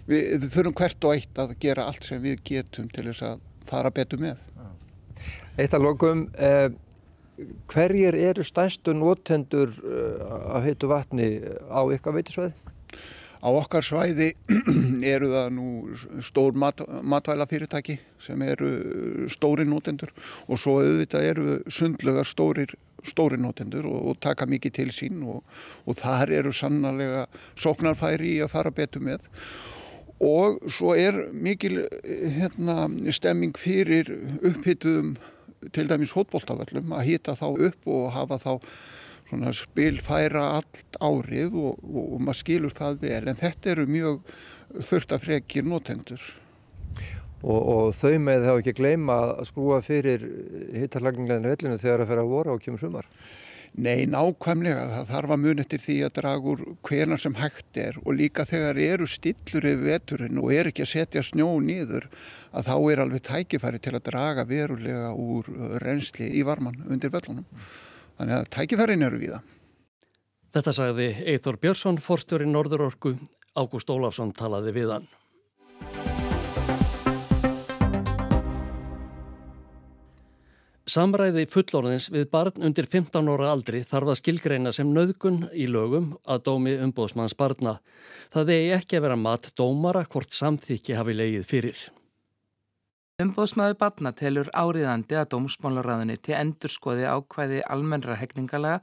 við, 0.08 0.22
við 0.40 0.48
þurfum 0.56 0.78
hvert 0.82 1.10
og 1.10 1.16
eitt 1.18 1.42
að 1.44 1.56
gera 1.66 1.88
allt 1.92 2.08
sem 2.08 2.22
við 2.24 2.44
getum 2.48 2.88
til 2.94 3.10
þess 3.10 3.26
að 3.28 3.44
fara 3.70 3.92
betur 3.94 4.22
með. 4.24 4.46
Eitt 5.60 5.76
að 5.76 5.84
lokum 5.84 6.24
eh, 6.40 6.70
hverjir 7.70 8.16
eru 8.16 8.46
stærstu 8.48 8.96
nótendur 8.96 9.76
eh, 9.84 10.28
af 10.56 10.64
heitu 10.64 10.90
vatni 10.92 11.32
á 11.68 11.82
ykkar 11.92 12.16
veitisvæði? 12.16 12.56
Á 13.40 13.48
okkar 13.56 13.86
svæði 13.86 14.34
eru 15.14 15.30
það 15.32 15.50
nú 15.56 15.68
stór 16.26 16.58
mat, 16.60 16.82
matvælafyrirtæki 17.08 17.96
sem 18.20 18.42
eru 18.44 18.72
stóri 19.32 19.64
nótendur 19.68 20.12
og 20.48 20.60
svo 20.60 20.82
auðvitað 20.84 21.28
eru 21.30 21.56
sundlugar 21.72 22.28
stórir, 22.28 22.76
stóri 23.08 23.40
nótendur 23.40 23.88
og, 23.88 24.12
og 24.12 24.20
taka 24.20 24.48
mikið 24.50 24.76
til 24.82 24.92
sín 24.96 25.24
og, 25.24 25.40
og 25.88 26.00
þar 26.02 26.36
eru 26.42 26.52
sannarlega 26.52 27.26
sóknarfæri 27.56 28.36
í 28.36 28.44
að 28.44 28.54
fara 28.58 28.76
betur 28.76 29.08
með. 29.08 29.30
Og 30.20 30.60
svo 30.68 30.98
er 31.00 31.30
mikil 31.32 31.86
hérna, 32.04 32.90
stemming 33.16 33.56
fyrir 33.56 34.12
upphituðum 34.44 35.16
til 35.76 35.88
dæmis 35.88 36.12
fótbolltaföllum 36.12 36.92
að 36.96 37.08
hýta 37.08 37.40
þá 37.40 37.48
upp 37.56 37.88
og 37.88 38.10
hafa 38.16 38.40
þá 38.40 38.52
svona 39.30 39.54
spilfæra 39.56 40.46
allt 40.58 41.00
árið 41.00 41.58
og, 41.60 41.82
og, 41.86 42.04
og 42.04 42.22
maður 42.26 42.42
skilur 42.42 42.76
það 42.76 43.02
vel 43.06 43.24
en 43.30 43.40
þetta 43.40 43.74
eru 43.76 43.88
mjög 43.90 44.22
þurftafrekir 44.90 45.68
notendur. 45.68 46.24
Og, 47.40 47.60
og 47.60 47.84
þau 47.96 48.18
með 48.20 48.48
þá 48.48 48.54
ekki 48.58 48.78
gleyma 48.82 49.20
að 49.30 49.46
skrúa 49.48 49.80
fyrir 49.86 50.26
hittarlagningleginu 50.76 51.54
vellinu 51.54 51.80
þegar 51.80 52.04
það 52.04 52.12
fer 52.12 52.24
að 52.24 52.34
voru 52.34 52.56
á 52.58 52.64
kemur 52.64 52.84
sumar? 52.84 53.08
Nei, 53.78 54.08
nákvæmlega. 54.10 54.88
Það 54.92 55.10
þarf 55.12 55.34
að 55.34 55.42
mun 55.44 55.62
eftir 55.62 55.82
því 55.84 55.98
að 56.04 56.14
draga 56.18 56.52
úr 56.52 56.64
hvernar 56.90 57.22
sem 57.22 57.36
hægt 57.38 57.78
er 57.80 58.00
og 58.02 58.16
líka 58.18 58.46
þegar 58.50 58.80
eru 58.82 59.08
stillur 59.08 59.68
yfir 59.70 59.84
veturinn 59.86 60.42
og 60.42 60.54
er 60.56 60.72
ekki 60.72 60.84
að 60.84 60.92
setja 60.96 61.24
snjó 61.24 61.52
nýður 61.64 62.10
að 62.50 62.72
þá 62.72 62.76
er 62.80 63.04
alveg 63.04 63.24
tækifæri 63.30 63.82
til 63.84 63.94
að 63.94 64.08
draga 64.10 64.48
verulega 64.50 65.14
úr 65.14 65.52
reynsli 65.86 66.32
í 66.34 66.44
varman 66.48 66.82
undir 66.90 67.14
vellunum. 67.14 67.46
Þannig 68.20 68.36
að 68.36 68.50
tækifærin 68.52 69.06
eru 69.08 69.20
við 69.22 69.30
það. 69.38 69.52
Þetta 70.50 70.72
sagði 70.76 71.06
Eithor 71.32 71.58
Björnsson, 71.62 72.00
forstjóri 72.04 72.48
Norðurorku. 72.50 73.14
Ágúst 73.56 73.92
Ólafsson 73.94 74.34
talaði 74.36 74.74
við 74.76 74.92
hann. 74.92 75.06
Samræði 80.90 81.46
fullorðins 81.48 82.10
við 82.10 82.26
barn 82.34 82.66
undir 82.66 82.90
15 82.90 83.30
óra 83.30 83.52
aldri 83.54 83.84
þarf 83.88 84.10
að 84.12 84.20
skilgreina 84.24 84.74
sem 84.76 84.90
nöðgun 84.90 85.44
í 85.54 85.70
lögum 85.70 86.16
að 86.26 86.44
dómi 86.50 86.74
umbóðsmanns 86.82 87.38
barna. 87.40 87.78
Það 88.34 88.52
eigi 88.56 88.76
ekki 88.80 89.00
að 89.00 89.06
vera 89.06 89.20
mat 89.22 89.52
dómara 89.56 90.04
hvort 90.10 90.34
samþykki 90.34 90.98
hafi 90.98 91.16
leigið 91.16 91.48
fyrir. 91.48 91.86
Umbóðsmaður 93.20 93.74
Batna 93.82 94.14
telur 94.16 94.48
áriðandi 94.56 95.18
að 95.20 95.26
dómsmálaráðinni 95.34 96.16
til 96.24 96.38
endurskoði 96.38 97.04
ákvæði 97.04 97.58
almennra 97.68 98.16
hegningalega 98.16 98.78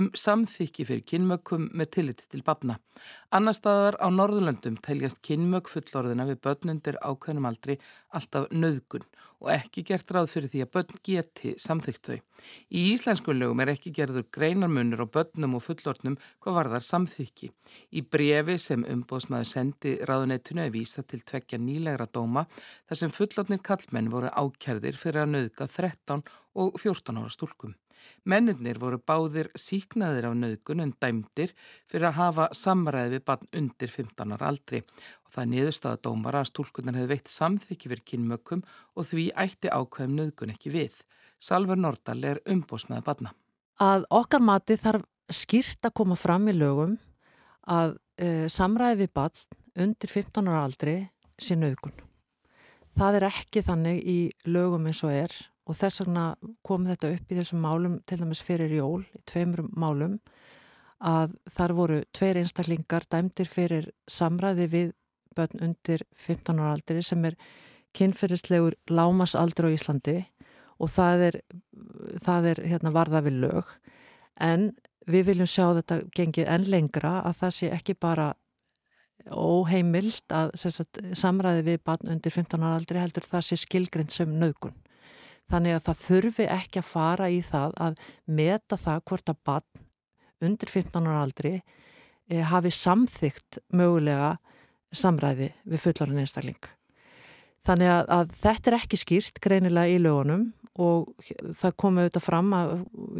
um 0.00 0.08
samþykki 0.10 0.86
fyrir 0.88 1.04
kynmökkum 1.06 1.68
með 1.70 1.92
tillit 1.94 2.24
til 2.26 2.42
Batna. 2.42 2.80
Annar 3.30 3.54
staðar 3.54 3.94
á 4.02 4.10
Norðurlöndum 4.10 4.80
teljast 4.82 5.22
kynmökk 5.22 5.70
fullorðina 5.70 6.26
við 6.26 6.40
börnundir 6.48 6.98
ákveðnum 6.98 7.46
aldri 7.46 7.78
alltaf 8.10 8.50
nöðgun 8.50 9.06
og 9.46 9.52
ekki 9.54 9.84
gert 9.86 10.10
ráð 10.10 10.28
fyrir 10.32 10.50
því 10.50 10.62
að 10.64 10.70
börn 10.74 10.98
geti 11.06 11.52
samþygt 11.62 12.08
þau. 12.10 12.16
Í 12.74 12.82
íslensku 12.92 13.34
lögum 13.36 13.62
er 13.62 13.72
ekki 13.76 13.92
gerður 13.94 14.26
greinarmunur 14.34 15.06
á 15.06 15.12
börnum 15.16 15.54
og 15.58 15.64
fullorðnum 15.68 16.18
hvað 16.42 16.58
varðar 16.58 16.86
samþykki. 16.88 17.52
Í 17.94 18.02
brefi 18.02 18.58
sem 18.58 18.84
umbóðsmaður 18.96 19.50
sendi 19.52 19.96
ráðunettinu 20.02 20.66
er 20.66 20.74
vísa 20.74 21.06
til 21.06 21.22
tvekja 21.22 21.62
nýlegra 21.62 22.10
dóma 22.10 22.46
þar 22.88 23.02
sem 23.02 23.14
fullorðnir 23.14 23.62
kallmenn 23.62 24.10
voru 24.10 24.34
ákjærðir 24.34 24.98
fyrir 24.98 25.24
að 25.24 25.34
nöðga 25.36 25.70
13 25.70 26.26
og 26.56 26.80
14 26.82 27.22
ára 27.22 27.32
stúlkum. 27.32 27.76
Mennirnir 28.26 28.80
voru 28.82 28.98
báðir 28.98 29.50
síknaðir 29.58 30.28
af 30.30 30.36
nöðgun 30.38 30.82
en 30.84 30.94
dæmdir 31.02 31.52
fyrir 31.86 32.08
að 32.10 32.18
hafa 32.20 32.48
samræði 32.56 33.16
við 33.16 33.24
barn 33.30 33.50
undir 33.60 33.92
15 33.92 34.36
ára 34.36 34.50
aldri 34.50 34.82
og 35.26 35.34
það 35.34 35.50
niðurstaða 35.52 36.00
dómara 36.06 36.42
að 36.42 36.50
stúlkunar 36.52 36.98
hefði 36.98 37.12
veitt 37.14 37.32
samþykki 37.32 37.92
fyrir 37.92 38.06
kynmökkum 38.12 38.64
og 38.94 39.08
því 39.10 39.26
ætti 39.44 39.72
ákveðum 39.72 40.16
nöðgun 40.20 40.54
ekki 40.54 40.72
við. 40.74 41.02
Salver 41.38 41.78
Nordal 41.78 42.22
er 42.24 42.40
umbósmaða 42.48 43.04
barna. 43.06 43.34
Að 43.82 44.06
okkar 44.10 44.42
mati 44.42 44.78
þarf 44.80 45.04
skýrt 45.32 45.84
að 45.84 45.96
koma 46.00 46.16
fram 46.16 46.48
í 46.48 46.54
lögum 46.56 46.96
að 47.66 47.96
e, 48.16 48.46
samræði 48.52 49.04
við 49.04 49.12
barn 49.18 49.62
undir 49.86 50.12
15 50.12 50.48
ára 50.48 50.64
aldri 50.64 50.96
sé 51.38 51.58
nöðgun. 51.58 51.94
Það 52.96 53.18
er 53.18 53.26
ekki 53.28 53.62
þannig 53.66 53.98
í 54.08 54.18
lögum 54.48 54.86
eins 54.88 55.02
og 55.04 55.12
er 55.12 55.34
og 55.66 55.74
þess 55.74 56.02
vegna 56.04 56.26
kom 56.66 56.86
þetta 56.86 57.12
upp 57.16 57.32
í 57.32 57.38
þessum 57.40 57.62
málum 57.64 57.98
til 58.06 58.20
dæmis 58.20 58.42
fyrir 58.46 58.72
jól, 58.78 59.02
í 59.02 59.22
tveimur 59.26 59.66
málum 59.74 60.20
að 61.02 61.34
þar 61.52 61.74
voru 61.76 61.98
tveir 62.16 62.40
einstaklingar 62.40 63.04
dæmdir 63.10 63.50
fyrir 63.50 63.90
samræði 64.08 64.68
við 64.72 64.94
börn 65.36 65.66
undir 65.68 66.06
15 66.16 66.62
ára 66.62 66.76
aldri 66.76 67.02
sem 67.04 67.24
er 67.28 67.36
kynferðislegur 67.96 68.78
lámasaldur 68.88 69.68
á 69.68 69.74
Íslandi 69.74 70.16
og 70.80 70.90
það 70.92 71.26
er, 71.28 71.38
það 72.24 72.48
er 72.52 72.62
hérna, 72.70 72.92
varða 72.92 73.22
við 73.24 73.38
lög. 73.44 73.68
En 74.40 74.70
við 75.08 75.30
viljum 75.30 75.48
sjá 75.48 75.70
þetta 75.78 76.00
gengið 76.16 76.50
enn 76.52 76.66
lengra 76.72 77.20
að 77.24 77.38
það 77.40 77.54
sé 77.58 77.70
ekki 77.72 77.96
bara 78.00 78.32
óheimild 79.32 80.32
að 80.32 80.52
sagt, 80.60 81.00
samræði 81.16 81.64
við 81.66 81.80
barn 81.84 82.12
undir 82.12 82.32
15 82.32 82.62
ára 82.62 82.76
aldri 82.78 83.00
heldur 83.00 83.26
það 83.26 83.48
sé 83.48 83.58
skilgrind 83.64 84.12
sem 84.14 84.32
nögun 84.38 84.76
Þannig 85.50 85.76
að 85.76 85.84
það 85.86 86.02
þurfi 86.02 86.46
ekki 86.50 86.80
að 86.82 86.88
fara 86.90 87.28
í 87.30 87.42
það 87.46 87.76
að 87.86 88.00
meta 88.26 88.78
það 88.80 89.02
hvort 89.10 89.30
að 89.30 89.42
barn 89.46 89.84
undir 90.46 90.72
15 90.72 91.06
ára 91.06 91.22
aldri 91.22 91.52
eh, 91.56 92.42
hafi 92.50 92.72
samþygt 92.74 93.60
mögulega 93.72 94.36
samræði 94.96 95.52
við 95.64 95.82
fullarinn 95.84 96.22
einstakling. 96.24 96.60
Þannig 97.66 97.90
að, 97.90 98.04
að 98.14 98.34
þetta 98.42 98.70
er 98.70 98.78
ekki 98.78 99.00
skýrt 99.00 99.40
greinilega 99.42 99.94
í 99.94 100.02
lögunum 100.02 100.50
og 100.76 101.08
það 101.56 101.76
komi 101.80 102.02
auðvitað 102.02 102.24
fram 102.26 102.52
að, 102.54 102.72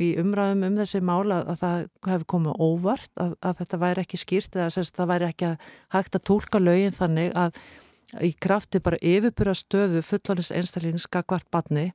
í 0.03 0.11
umræðum 0.21 0.67
um 0.69 0.77
þessi 0.83 1.01
mála 1.05 1.41
að 1.47 1.59
það 1.63 1.79
hefði 2.11 2.29
komið 2.35 2.61
óvart 2.67 3.23
að, 3.23 3.33
að 3.41 3.59
þetta 3.63 3.81
væri 3.83 4.05
ekki 4.05 4.21
skýrt 4.21 4.59
eða 4.59 4.69
að 4.69 4.91
það 4.99 5.11
væri 5.13 5.29
ekki 5.31 5.53
hægt 5.97 6.19
að 6.19 6.27
tólka 6.31 6.61
lögin 6.61 6.97
þannig 6.97 7.33
að 7.39 7.61
í 8.23 8.33
krafti 8.39 8.83
bara 8.85 9.01
yfirbyrja 9.01 9.57
stöðu 9.57 10.03
fullanins 10.05 10.53
einstaklinska 10.55 11.25
hvart 11.27 11.49
batni 11.51 11.89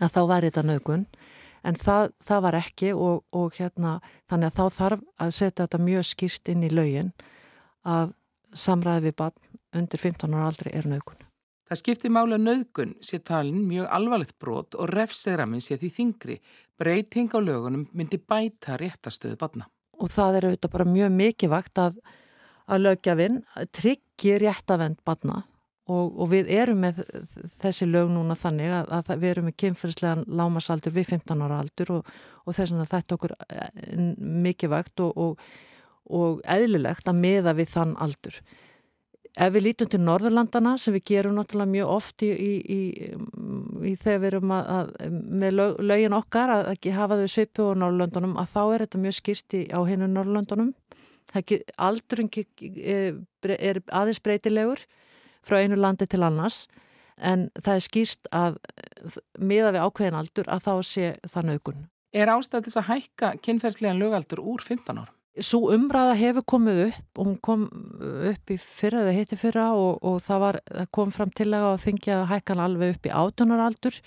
að 0.00 0.14
þá 0.16 0.20
væri 0.30 0.50
þetta 0.50 0.66
nögun 0.68 1.06
en 1.66 1.76
það, 1.76 2.12
það 2.24 2.44
var 2.46 2.58
ekki 2.60 2.92
og, 2.96 3.24
og 3.36 3.56
hérna 3.58 3.96
þannig 4.30 4.50
að 4.50 4.58
þá 4.58 4.78
þarf 4.78 5.02
að 5.20 5.34
setja 5.36 5.64
þetta 5.64 5.82
mjög 5.88 6.06
skýrt 6.10 6.52
inn 6.52 6.64
í 6.66 6.70
lögin 6.72 7.10
að 7.86 8.14
samræði 8.56 9.08
við 9.08 9.18
batn 9.20 9.58
undir 9.80 10.02
15 10.02 10.32
ára 10.34 10.48
aldrei 10.50 10.72
er 10.74 10.88
nögun. 10.90 11.26
Það 11.70 11.78
skiptir 11.78 12.10
mála 12.10 12.38
nöðgun 12.40 12.96
sé 13.06 13.20
talin 13.22 13.60
mjög 13.68 13.86
alvarlegt 13.94 14.34
brot 14.42 14.74
og 14.74 14.90
refsegramin 14.90 15.62
sé 15.62 15.76
því 15.78 15.90
þingri. 15.94 16.38
Breyting 16.80 17.30
á 17.30 17.38
lögunum 17.38 17.84
myndi 17.94 18.18
bæta 18.18 18.74
réttastöðu 18.80 19.38
batna. 19.38 19.68
Og 20.00 20.10
það 20.10 20.38
er 20.38 20.48
auðvitað 20.48 20.74
bara 20.74 20.88
mjög 20.88 21.14
mikið 21.14 21.52
vakt 21.52 21.78
að, 21.78 22.00
að 22.66 22.82
lögjafinn 22.88 23.38
tryggi 23.76 24.34
réttavend 24.42 24.98
batna 25.06 25.44
og, 25.90 26.14
og 26.20 26.30
við 26.30 26.50
erum 26.54 26.84
með 26.84 27.02
þessi 27.62 27.88
lög 27.88 28.12
núna 28.14 28.36
þannig 28.38 28.72
að, 28.76 28.94
að 29.00 29.10
við 29.16 29.32
erum 29.32 29.48
með 29.48 29.58
kynferðslegan 29.64 30.24
lámasaldur 30.40 30.94
við 30.94 31.10
15 31.16 31.44
ára 31.46 31.60
aldur 31.64 31.92
og, 31.98 32.14
og 32.44 32.56
þess 32.56 32.74
að 32.76 32.88
þetta 32.94 33.18
okkur 33.18 33.36
eh, 33.48 33.68
mikið 34.46 34.72
vakt 34.74 35.04
og, 35.04 35.44
og 36.10 36.42
eðlilegt 36.50 37.10
að 37.10 37.22
meða 37.22 37.56
við 37.58 37.72
þann 37.74 37.96
aldur. 38.02 38.40
Ef 39.40 39.52
við 39.54 39.62
lítum 39.68 39.88
til 39.90 40.00
Norðurlandana 40.02 40.72
sem 40.82 40.94
við 40.96 41.04
gerum 41.12 41.36
náttúrulega 41.36 41.70
mjög 41.70 41.90
oft 41.94 42.24
í, 42.26 42.30
í, 42.34 42.50
í, 42.66 42.80
í 43.86 43.92
þegar 43.94 44.22
við 44.24 44.28
erum 44.32 44.54
að, 44.56 44.70
að 44.74 45.18
með 45.42 45.54
lög, 45.54 45.76
lögin 45.86 46.16
okkar 46.18 46.54
að 46.56 46.70
ekki 46.72 46.94
hafa 46.96 47.18
þau 47.20 47.28
svipu 47.30 47.68
á 47.70 47.78
Norðurlandunum 47.78 48.34
að 48.42 48.50
þá 48.56 48.62
er 48.64 48.84
þetta 48.84 49.02
mjög 49.04 49.18
skýrti 49.20 49.60
á 49.70 49.80
hennu 49.86 50.10
Norðurlandunum. 50.10 50.72
Aldurinn 51.78 52.30
er 53.54 53.78
aðeins 53.86 54.18
breytilegur 54.18 54.82
frá 55.46 55.60
einu 55.60 55.78
landi 55.80 56.08
til 56.10 56.22
annars 56.26 56.64
en 57.20 57.48
það 57.60 57.76
er 57.76 57.84
skýrt 57.84 58.28
að 58.32 58.58
miða 59.38 59.72
við 59.74 59.86
ákveðin 59.86 60.18
aldur 60.20 60.50
að 60.52 60.66
þá 60.66 60.74
sé 60.86 61.14
það 61.28 61.48
naugun. 61.50 61.88
Er 62.16 62.32
ástæðis 62.32 62.78
að 62.80 62.88
hækka 62.88 63.32
kynferðslegan 63.44 64.00
lögaldur 64.00 64.42
úr 64.42 64.62
15 64.64 64.98
árum? 64.98 65.16
Svo 65.40 65.70
umræða 65.70 66.16
hefur 66.18 66.44
komið 66.52 66.80
upp 66.88 67.20
og 67.20 67.28
hún 67.28 67.36
kom 67.38 67.68
upp 68.32 68.50
í 68.50 68.56
fyrra 68.58 69.04
eða 69.04 69.14
hitti 69.14 69.38
fyrra 69.38 69.68
og, 69.78 70.00
og 70.02 70.18
það, 70.24 70.40
var, 70.42 70.58
það 70.66 70.88
kom 70.96 71.12
fram 71.14 71.30
til 71.38 71.46
að 71.54 71.68
þingja 71.84 72.16
hækkan 72.32 72.62
alveg 72.64 72.96
upp 72.96 73.06
í 73.06 73.12
átunaraldur. 73.14 74.00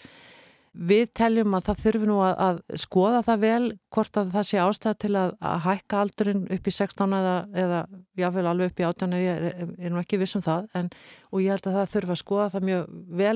Við 0.73 1.11
teljum 1.13 1.53
að 1.53 1.67
það 1.67 1.81
þurfi 1.83 2.07
nú 2.09 2.15
að, 2.25 2.39
að 2.41 2.79
skoða 2.81 3.19
það 3.27 3.43
vel 3.43 3.65
hvort 3.93 4.17
að 4.17 4.31
það 4.33 4.47
sé 4.49 4.61
ástæða 4.63 4.93
til 5.03 5.11
að, 5.19 5.33
að 5.45 5.59
hækka 5.67 5.99
aldurinn 6.01 6.39
upp 6.55 6.69
í 6.69 6.73
16 6.73 7.13
eða, 7.19 7.35
eða 7.63 7.81
jáfnveil 8.17 8.47
alveg 8.49 8.71
upp 8.71 8.81
í 8.81 8.87
átunar, 8.87 9.21
ég 9.21 9.43
er, 9.51 9.69
er 9.77 9.93
nú 9.93 10.01
ekki 10.01 10.17
vissum 10.23 10.41
það 10.41 10.65
en, 10.79 10.89
og 11.29 11.43
ég 11.43 11.53
held 11.53 11.69
að 11.69 11.77
það 11.77 11.93
þurfi 11.93 12.15
að 12.15 12.19
skoða 12.23 12.47
það 12.55 12.67
mjög 12.71 12.97
vel. 13.21 13.35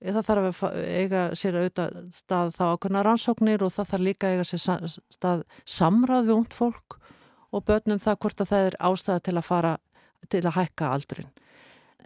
Það 0.00 0.26
þarf 0.30 0.62
að 0.64 0.78
eiga 0.80 1.26
sér 1.36 1.58
auðvitað 1.60 2.00
stað 2.16 2.54
þá 2.56 2.64
ákveðna 2.70 3.04
rannsóknir 3.04 3.66
og 3.66 3.74
það 3.74 3.90
þarf 3.92 4.06
líka 4.06 4.30
að 4.30 4.38
eiga 4.38 4.48
sér 4.48 4.88
stað 5.12 5.44
samráð 5.68 6.30
við 6.30 6.36
ungd 6.38 6.56
fólk 6.56 6.96
og 7.52 7.66
börnum 7.68 8.00
það 8.00 8.20
hvort 8.24 8.40
að 8.40 8.52
það 8.54 8.70
er 8.70 8.80
ástæða 8.88 9.24
til 9.26 9.36
að 9.36 9.48
fara 9.50 9.76
til 10.32 10.44
að 10.46 10.56
hækka 10.56 10.94
aldurinn. 10.94 11.30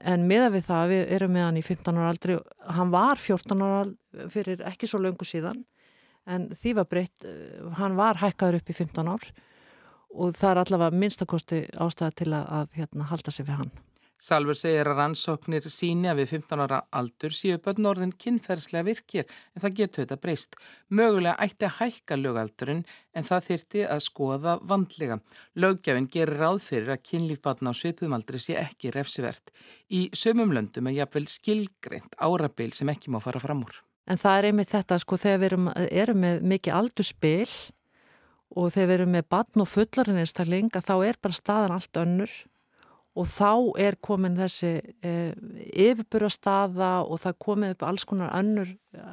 En 0.02 0.26
meða 0.28 0.50
við 0.54 0.66
það, 0.66 0.90
við 0.90 1.14
erum 1.16 1.32
með 1.36 1.46
hann 1.46 1.60
í 1.60 1.64
15 1.64 2.00
ára 2.00 2.10
aldri, 2.10 2.38
hann 2.76 2.90
var 2.92 3.20
14 3.20 3.62
ára 3.64 4.28
fyrir 4.32 4.64
ekki 4.68 4.88
svo 4.90 5.00
löngu 5.02 5.26
síðan 5.28 5.62
en 6.26 6.48
því 6.56 6.74
var 6.80 6.88
breytt, 6.88 7.24
eh, 7.28 7.60
hann 7.78 7.96
var 7.96 8.20
hækkaður 8.20 8.60
upp 8.60 8.70
í 8.70 8.76
15 8.76 9.08
ár 9.08 9.26
og 10.14 10.36
það 10.38 10.50
er 10.50 10.60
allavega 10.62 11.00
minnstakosti 11.02 11.60
ástæða 11.74 12.14
til 12.14 12.30
að, 12.32 12.44
að 12.58 12.78
hérna, 12.78 13.08
halda 13.10 13.34
sig 13.34 13.46
við 13.48 13.58
hann. 13.60 13.72
Salfur 14.20 14.56
segir 14.56 14.88
að 14.88 14.98
rannsóknir 15.00 15.66
síni 15.68 16.08
að 16.08 16.22
við 16.22 16.30
15 16.38 16.62
ára 16.64 16.80
aldur 16.94 17.34
síu 17.34 17.58
börn 17.60 17.88
orðin 17.90 18.12
kynferðslega 18.16 18.86
virkir 18.86 19.24
en 19.26 19.64
það 19.64 19.74
getur 19.80 20.04
þetta 20.04 20.20
breyst. 20.22 20.56
Mögulega 20.88 21.34
ætti 21.44 21.68
að 21.68 21.74
hækka 21.80 22.18
lögaldurinn 22.20 22.84
en 23.12 23.26
það 23.26 23.48
þyrti 23.48 23.84
að 23.90 24.04
skoða 24.06 24.54
vandlega. 24.62 25.18
Löggefinn 25.58 26.08
gerir 26.14 26.40
ráð 26.40 26.62
fyrir 26.68 26.94
að 26.94 27.02
kynlífbatna 27.10 27.74
á 27.74 27.78
svipuðumaldri 27.80 28.40
sé 28.40 28.56
ekki 28.62 28.94
refsivert. 28.94 29.52
Í 29.90 30.06
sömum 30.16 30.54
löndum 30.54 30.88
er 30.88 31.00
jafnvel 31.02 31.26
skilgreint 31.28 32.16
árabil 32.16 32.72
sem 32.72 32.94
ekki 32.94 33.12
má 33.12 33.20
fara 33.20 33.42
fram 33.42 33.66
úr. 33.66 33.82
En 34.08 34.20
það 34.20 34.38
er 34.38 34.50
einmitt 34.50 34.72
þetta 34.72 35.00
sko 35.00 35.16
þegar 35.20 35.40
við 35.40 35.50
erum, 35.50 35.70
erum 35.90 36.24
með 36.24 36.42
mikið 36.54 36.78
aldurspil 36.78 37.52
og 38.54 38.72
þegar 38.72 38.88
við 38.88 38.96
erum 38.98 39.14
með 39.16 39.30
batn 39.32 39.64
og 39.64 39.70
fullarinn 39.70 40.20
einstakling 40.20 40.72
að 40.72 40.88
þá 40.88 40.96
er 41.08 41.22
bara 41.24 41.40
staðan 41.40 41.76
allt 41.76 42.02
önnur 42.04 42.34
og 43.14 43.28
þá 43.30 43.50
er 43.78 43.98
komin 44.02 44.38
þessi 44.38 44.72
e, 45.04 45.12
yfirbúrastaða 45.86 46.94
og 47.06 47.20
það 47.22 47.38
komið 47.46 47.76
upp 47.76 47.84
alls 47.88 48.06
konar 48.08 48.34
önnur 48.34 48.72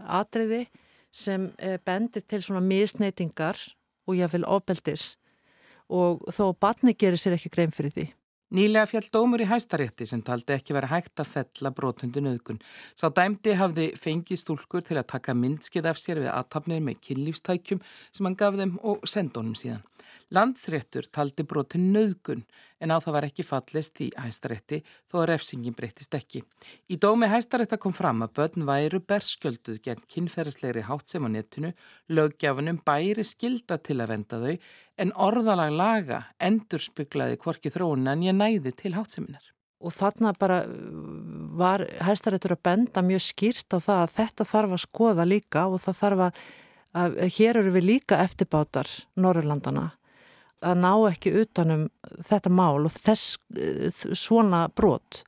atriði 0.10 0.66
sem 1.12 1.52
e, 1.58 1.76
bendir 1.86 2.26
til 2.26 2.42
svona 2.42 2.64
misneitingar 2.66 3.60
og 4.08 4.18
jáfnveil 4.18 4.48
ofbeldis 4.50 5.12
og 5.92 6.24
þó 6.32 6.52
batni 6.56 6.96
gerir 6.96 7.20
sér 7.20 7.36
ekki 7.36 7.52
grein 7.54 7.74
fyrir 7.76 7.94
því. 7.94 8.08
Nýlega 8.52 8.84
fjall 8.90 9.06
dómur 9.14 9.40
í 9.40 9.48
hæstarétti 9.48 10.04
sem 10.08 10.20
taldi 10.28 10.52
ekki 10.58 10.74
verið 10.76 10.92
hægt 10.92 11.22
að 11.24 11.30
fella 11.32 11.70
brotundu 11.72 12.20
nöðgun. 12.24 12.58
Sá 13.00 13.08
dæmdi 13.08 13.54
hafði 13.56 13.86
fengið 13.96 14.42
stúlkur 14.42 14.84
til 14.84 14.98
að 15.00 15.08
taka 15.14 15.36
myndskið 15.40 15.88
af 15.88 16.02
sér 16.02 16.20
við 16.20 16.34
aðtapnir 16.34 16.84
með 16.84 17.00
kynlífstækjum 17.08 17.80
sem 18.12 18.28
hann 18.28 18.36
gaf 18.42 18.58
þeim 18.60 18.74
og 18.84 19.08
senda 19.08 19.40
honum 19.40 19.56
síðan. 19.56 19.86
Landsréttur 20.32 21.10
taldi 21.12 21.44
brotin 21.44 21.90
nöðgun 21.92 22.46
en 22.80 22.94
á 22.96 22.98
það 23.04 23.16
var 23.18 23.26
ekki 23.28 23.44
fallist 23.44 24.00
í 24.00 24.08
hæstarétti 24.16 24.80
þó 25.12 25.18
að 25.22 25.28
refsingin 25.34 25.76
breytist 25.76 26.16
ekki. 26.16 26.40
Í 26.88 26.96
dómi 26.96 27.28
hæstarétta 27.28 27.80
kom 27.82 27.92
fram 27.96 28.24
að 28.24 28.38
börn 28.40 28.66
væru 28.70 29.02
berskjölduð 29.04 29.82
gegn 29.84 30.06
kynferðslegri 30.08 30.86
hátsem 30.88 31.28
á 31.28 31.30
netinu, 31.36 31.74
lögjafunum 32.08 32.80
bæri 32.88 33.28
skilda 33.28 33.76
til 33.84 34.00
að 34.00 34.16
venda 34.16 34.42
þau 34.46 34.56
en 35.04 35.14
orðalag 35.28 35.76
laga 35.76 36.24
endur 36.40 36.80
spyglaði 36.80 37.40
hvorki 37.44 37.74
þróun 37.74 38.08
en 38.08 38.24
ég 38.24 38.38
næði 38.38 38.72
til 38.72 38.96
hátseminar. 38.96 39.44
Og 39.82 39.92
þarna 39.92 40.32
bara 40.40 40.64
var 41.60 41.84
hæstaréttur 42.06 42.56
að 42.56 42.66
benda 42.70 43.04
mjög 43.04 43.28
skýrt 43.28 43.74
á 43.76 43.84
það 43.84 44.04
að 44.06 44.20
þetta 44.20 44.52
þarf 44.56 44.76
að 44.78 44.86
skoða 44.88 45.26
líka 45.28 45.68
og 45.68 45.82
það 45.84 46.04
þarf 46.06 46.28
að, 46.28 46.44
að 47.02 47.24
hér 47.36 47.60
eru 47.66 47.74
við 47.76 47.90
líka 47.90 48.22
eftirbátar 48.24 48.88
Norrlandana 49.20 49.90
að 50.62 50.82
ná 50.82 50.92
ekki 51.10 51.34
utanum 51.42 51.86
þetta 52.28 52.52
mál 52.54 52.86
og 52.86 52.94
þess 52.94 53.38
svona 54.18 54.66
brot. 54.76 55.24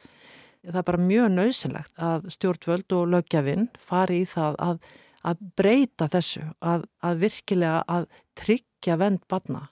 Það 0.64 0.80
er 0.80 0.88
bara 0.88 1.06
mjög 1.10 1.30
nöysilegt 1.34 2.00
að 2.00 2.28
stjórnvöld 2.38 2.96
og 2.96 3.10
lögjafinn 3.12 3.68
fari 3.80 4.22
í 4.24 4.28
það 4.30 4.60
að, 4.64 4.86
að 5.28 5.46
breyta 5.60 6.08
þessu, 6.12 6.46
að, 6.64 6.86
að 7.04 7.24
virkilega 7.26 7.82
að 7.92 8.08
tryggja 8.40 9.00
vend 9.02 9.26
barna. 9.32 9.66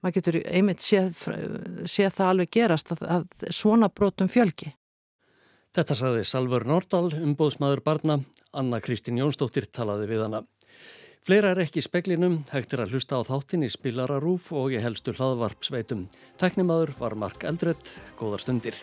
Maður 0.00 0.16
getur 0.16 0.38
einmitt 0.48 0.84
séð, 0.84 1.10
séð 1.84 2.14
það 2.16 2.30
alveg 2.32 2.52
gerast 2.54 2.94
að, 2.94 3.02
að 3.16 3.50
svona 3.52 3.90
brotum 3.92 4.30
fjölgi. 4.30 4.70
Þetta 5.76 5.94
saði 5.94 6.22
Salvar 6.26 6.64
Nordal, 6.66 7.10
umbóðsmaður 7.14 7.82
barna. 7.86 8.16
Anna 8.56 8.80
Kristín 8.82 9.20
Jónsdóttir 9.20 9.68
talaði 9.70 10.08
við 10.10 10.24
hana. 10.24 10.40
Fleira 11.20 11.50
er 11.52 11.58
ekki 11.60 11.82
í 11.82 11.84
speklinum, 11.84 12.38
hægt 12.48 12.72
er 12.72 12.80
að 12.86 12.94
hlusta 12.94 13.18
á 13.20 13.28
þáttin 13.28 13.66
í 13.66 13.68
spilararúf 13.68 14.46
og 14.56 14.72
ég 14.72 14.80
helstu 14.80 15.12
hlaðvarp 15.12 15.68
sveitum. 15.68 16.06
Teknimaður 16.40 16.94
var 16.96 17.18
Mark 17.20 17.44
Eldredd, 17.44 17.92
góðar 18.16 18.40
stundir. 18.40 18.78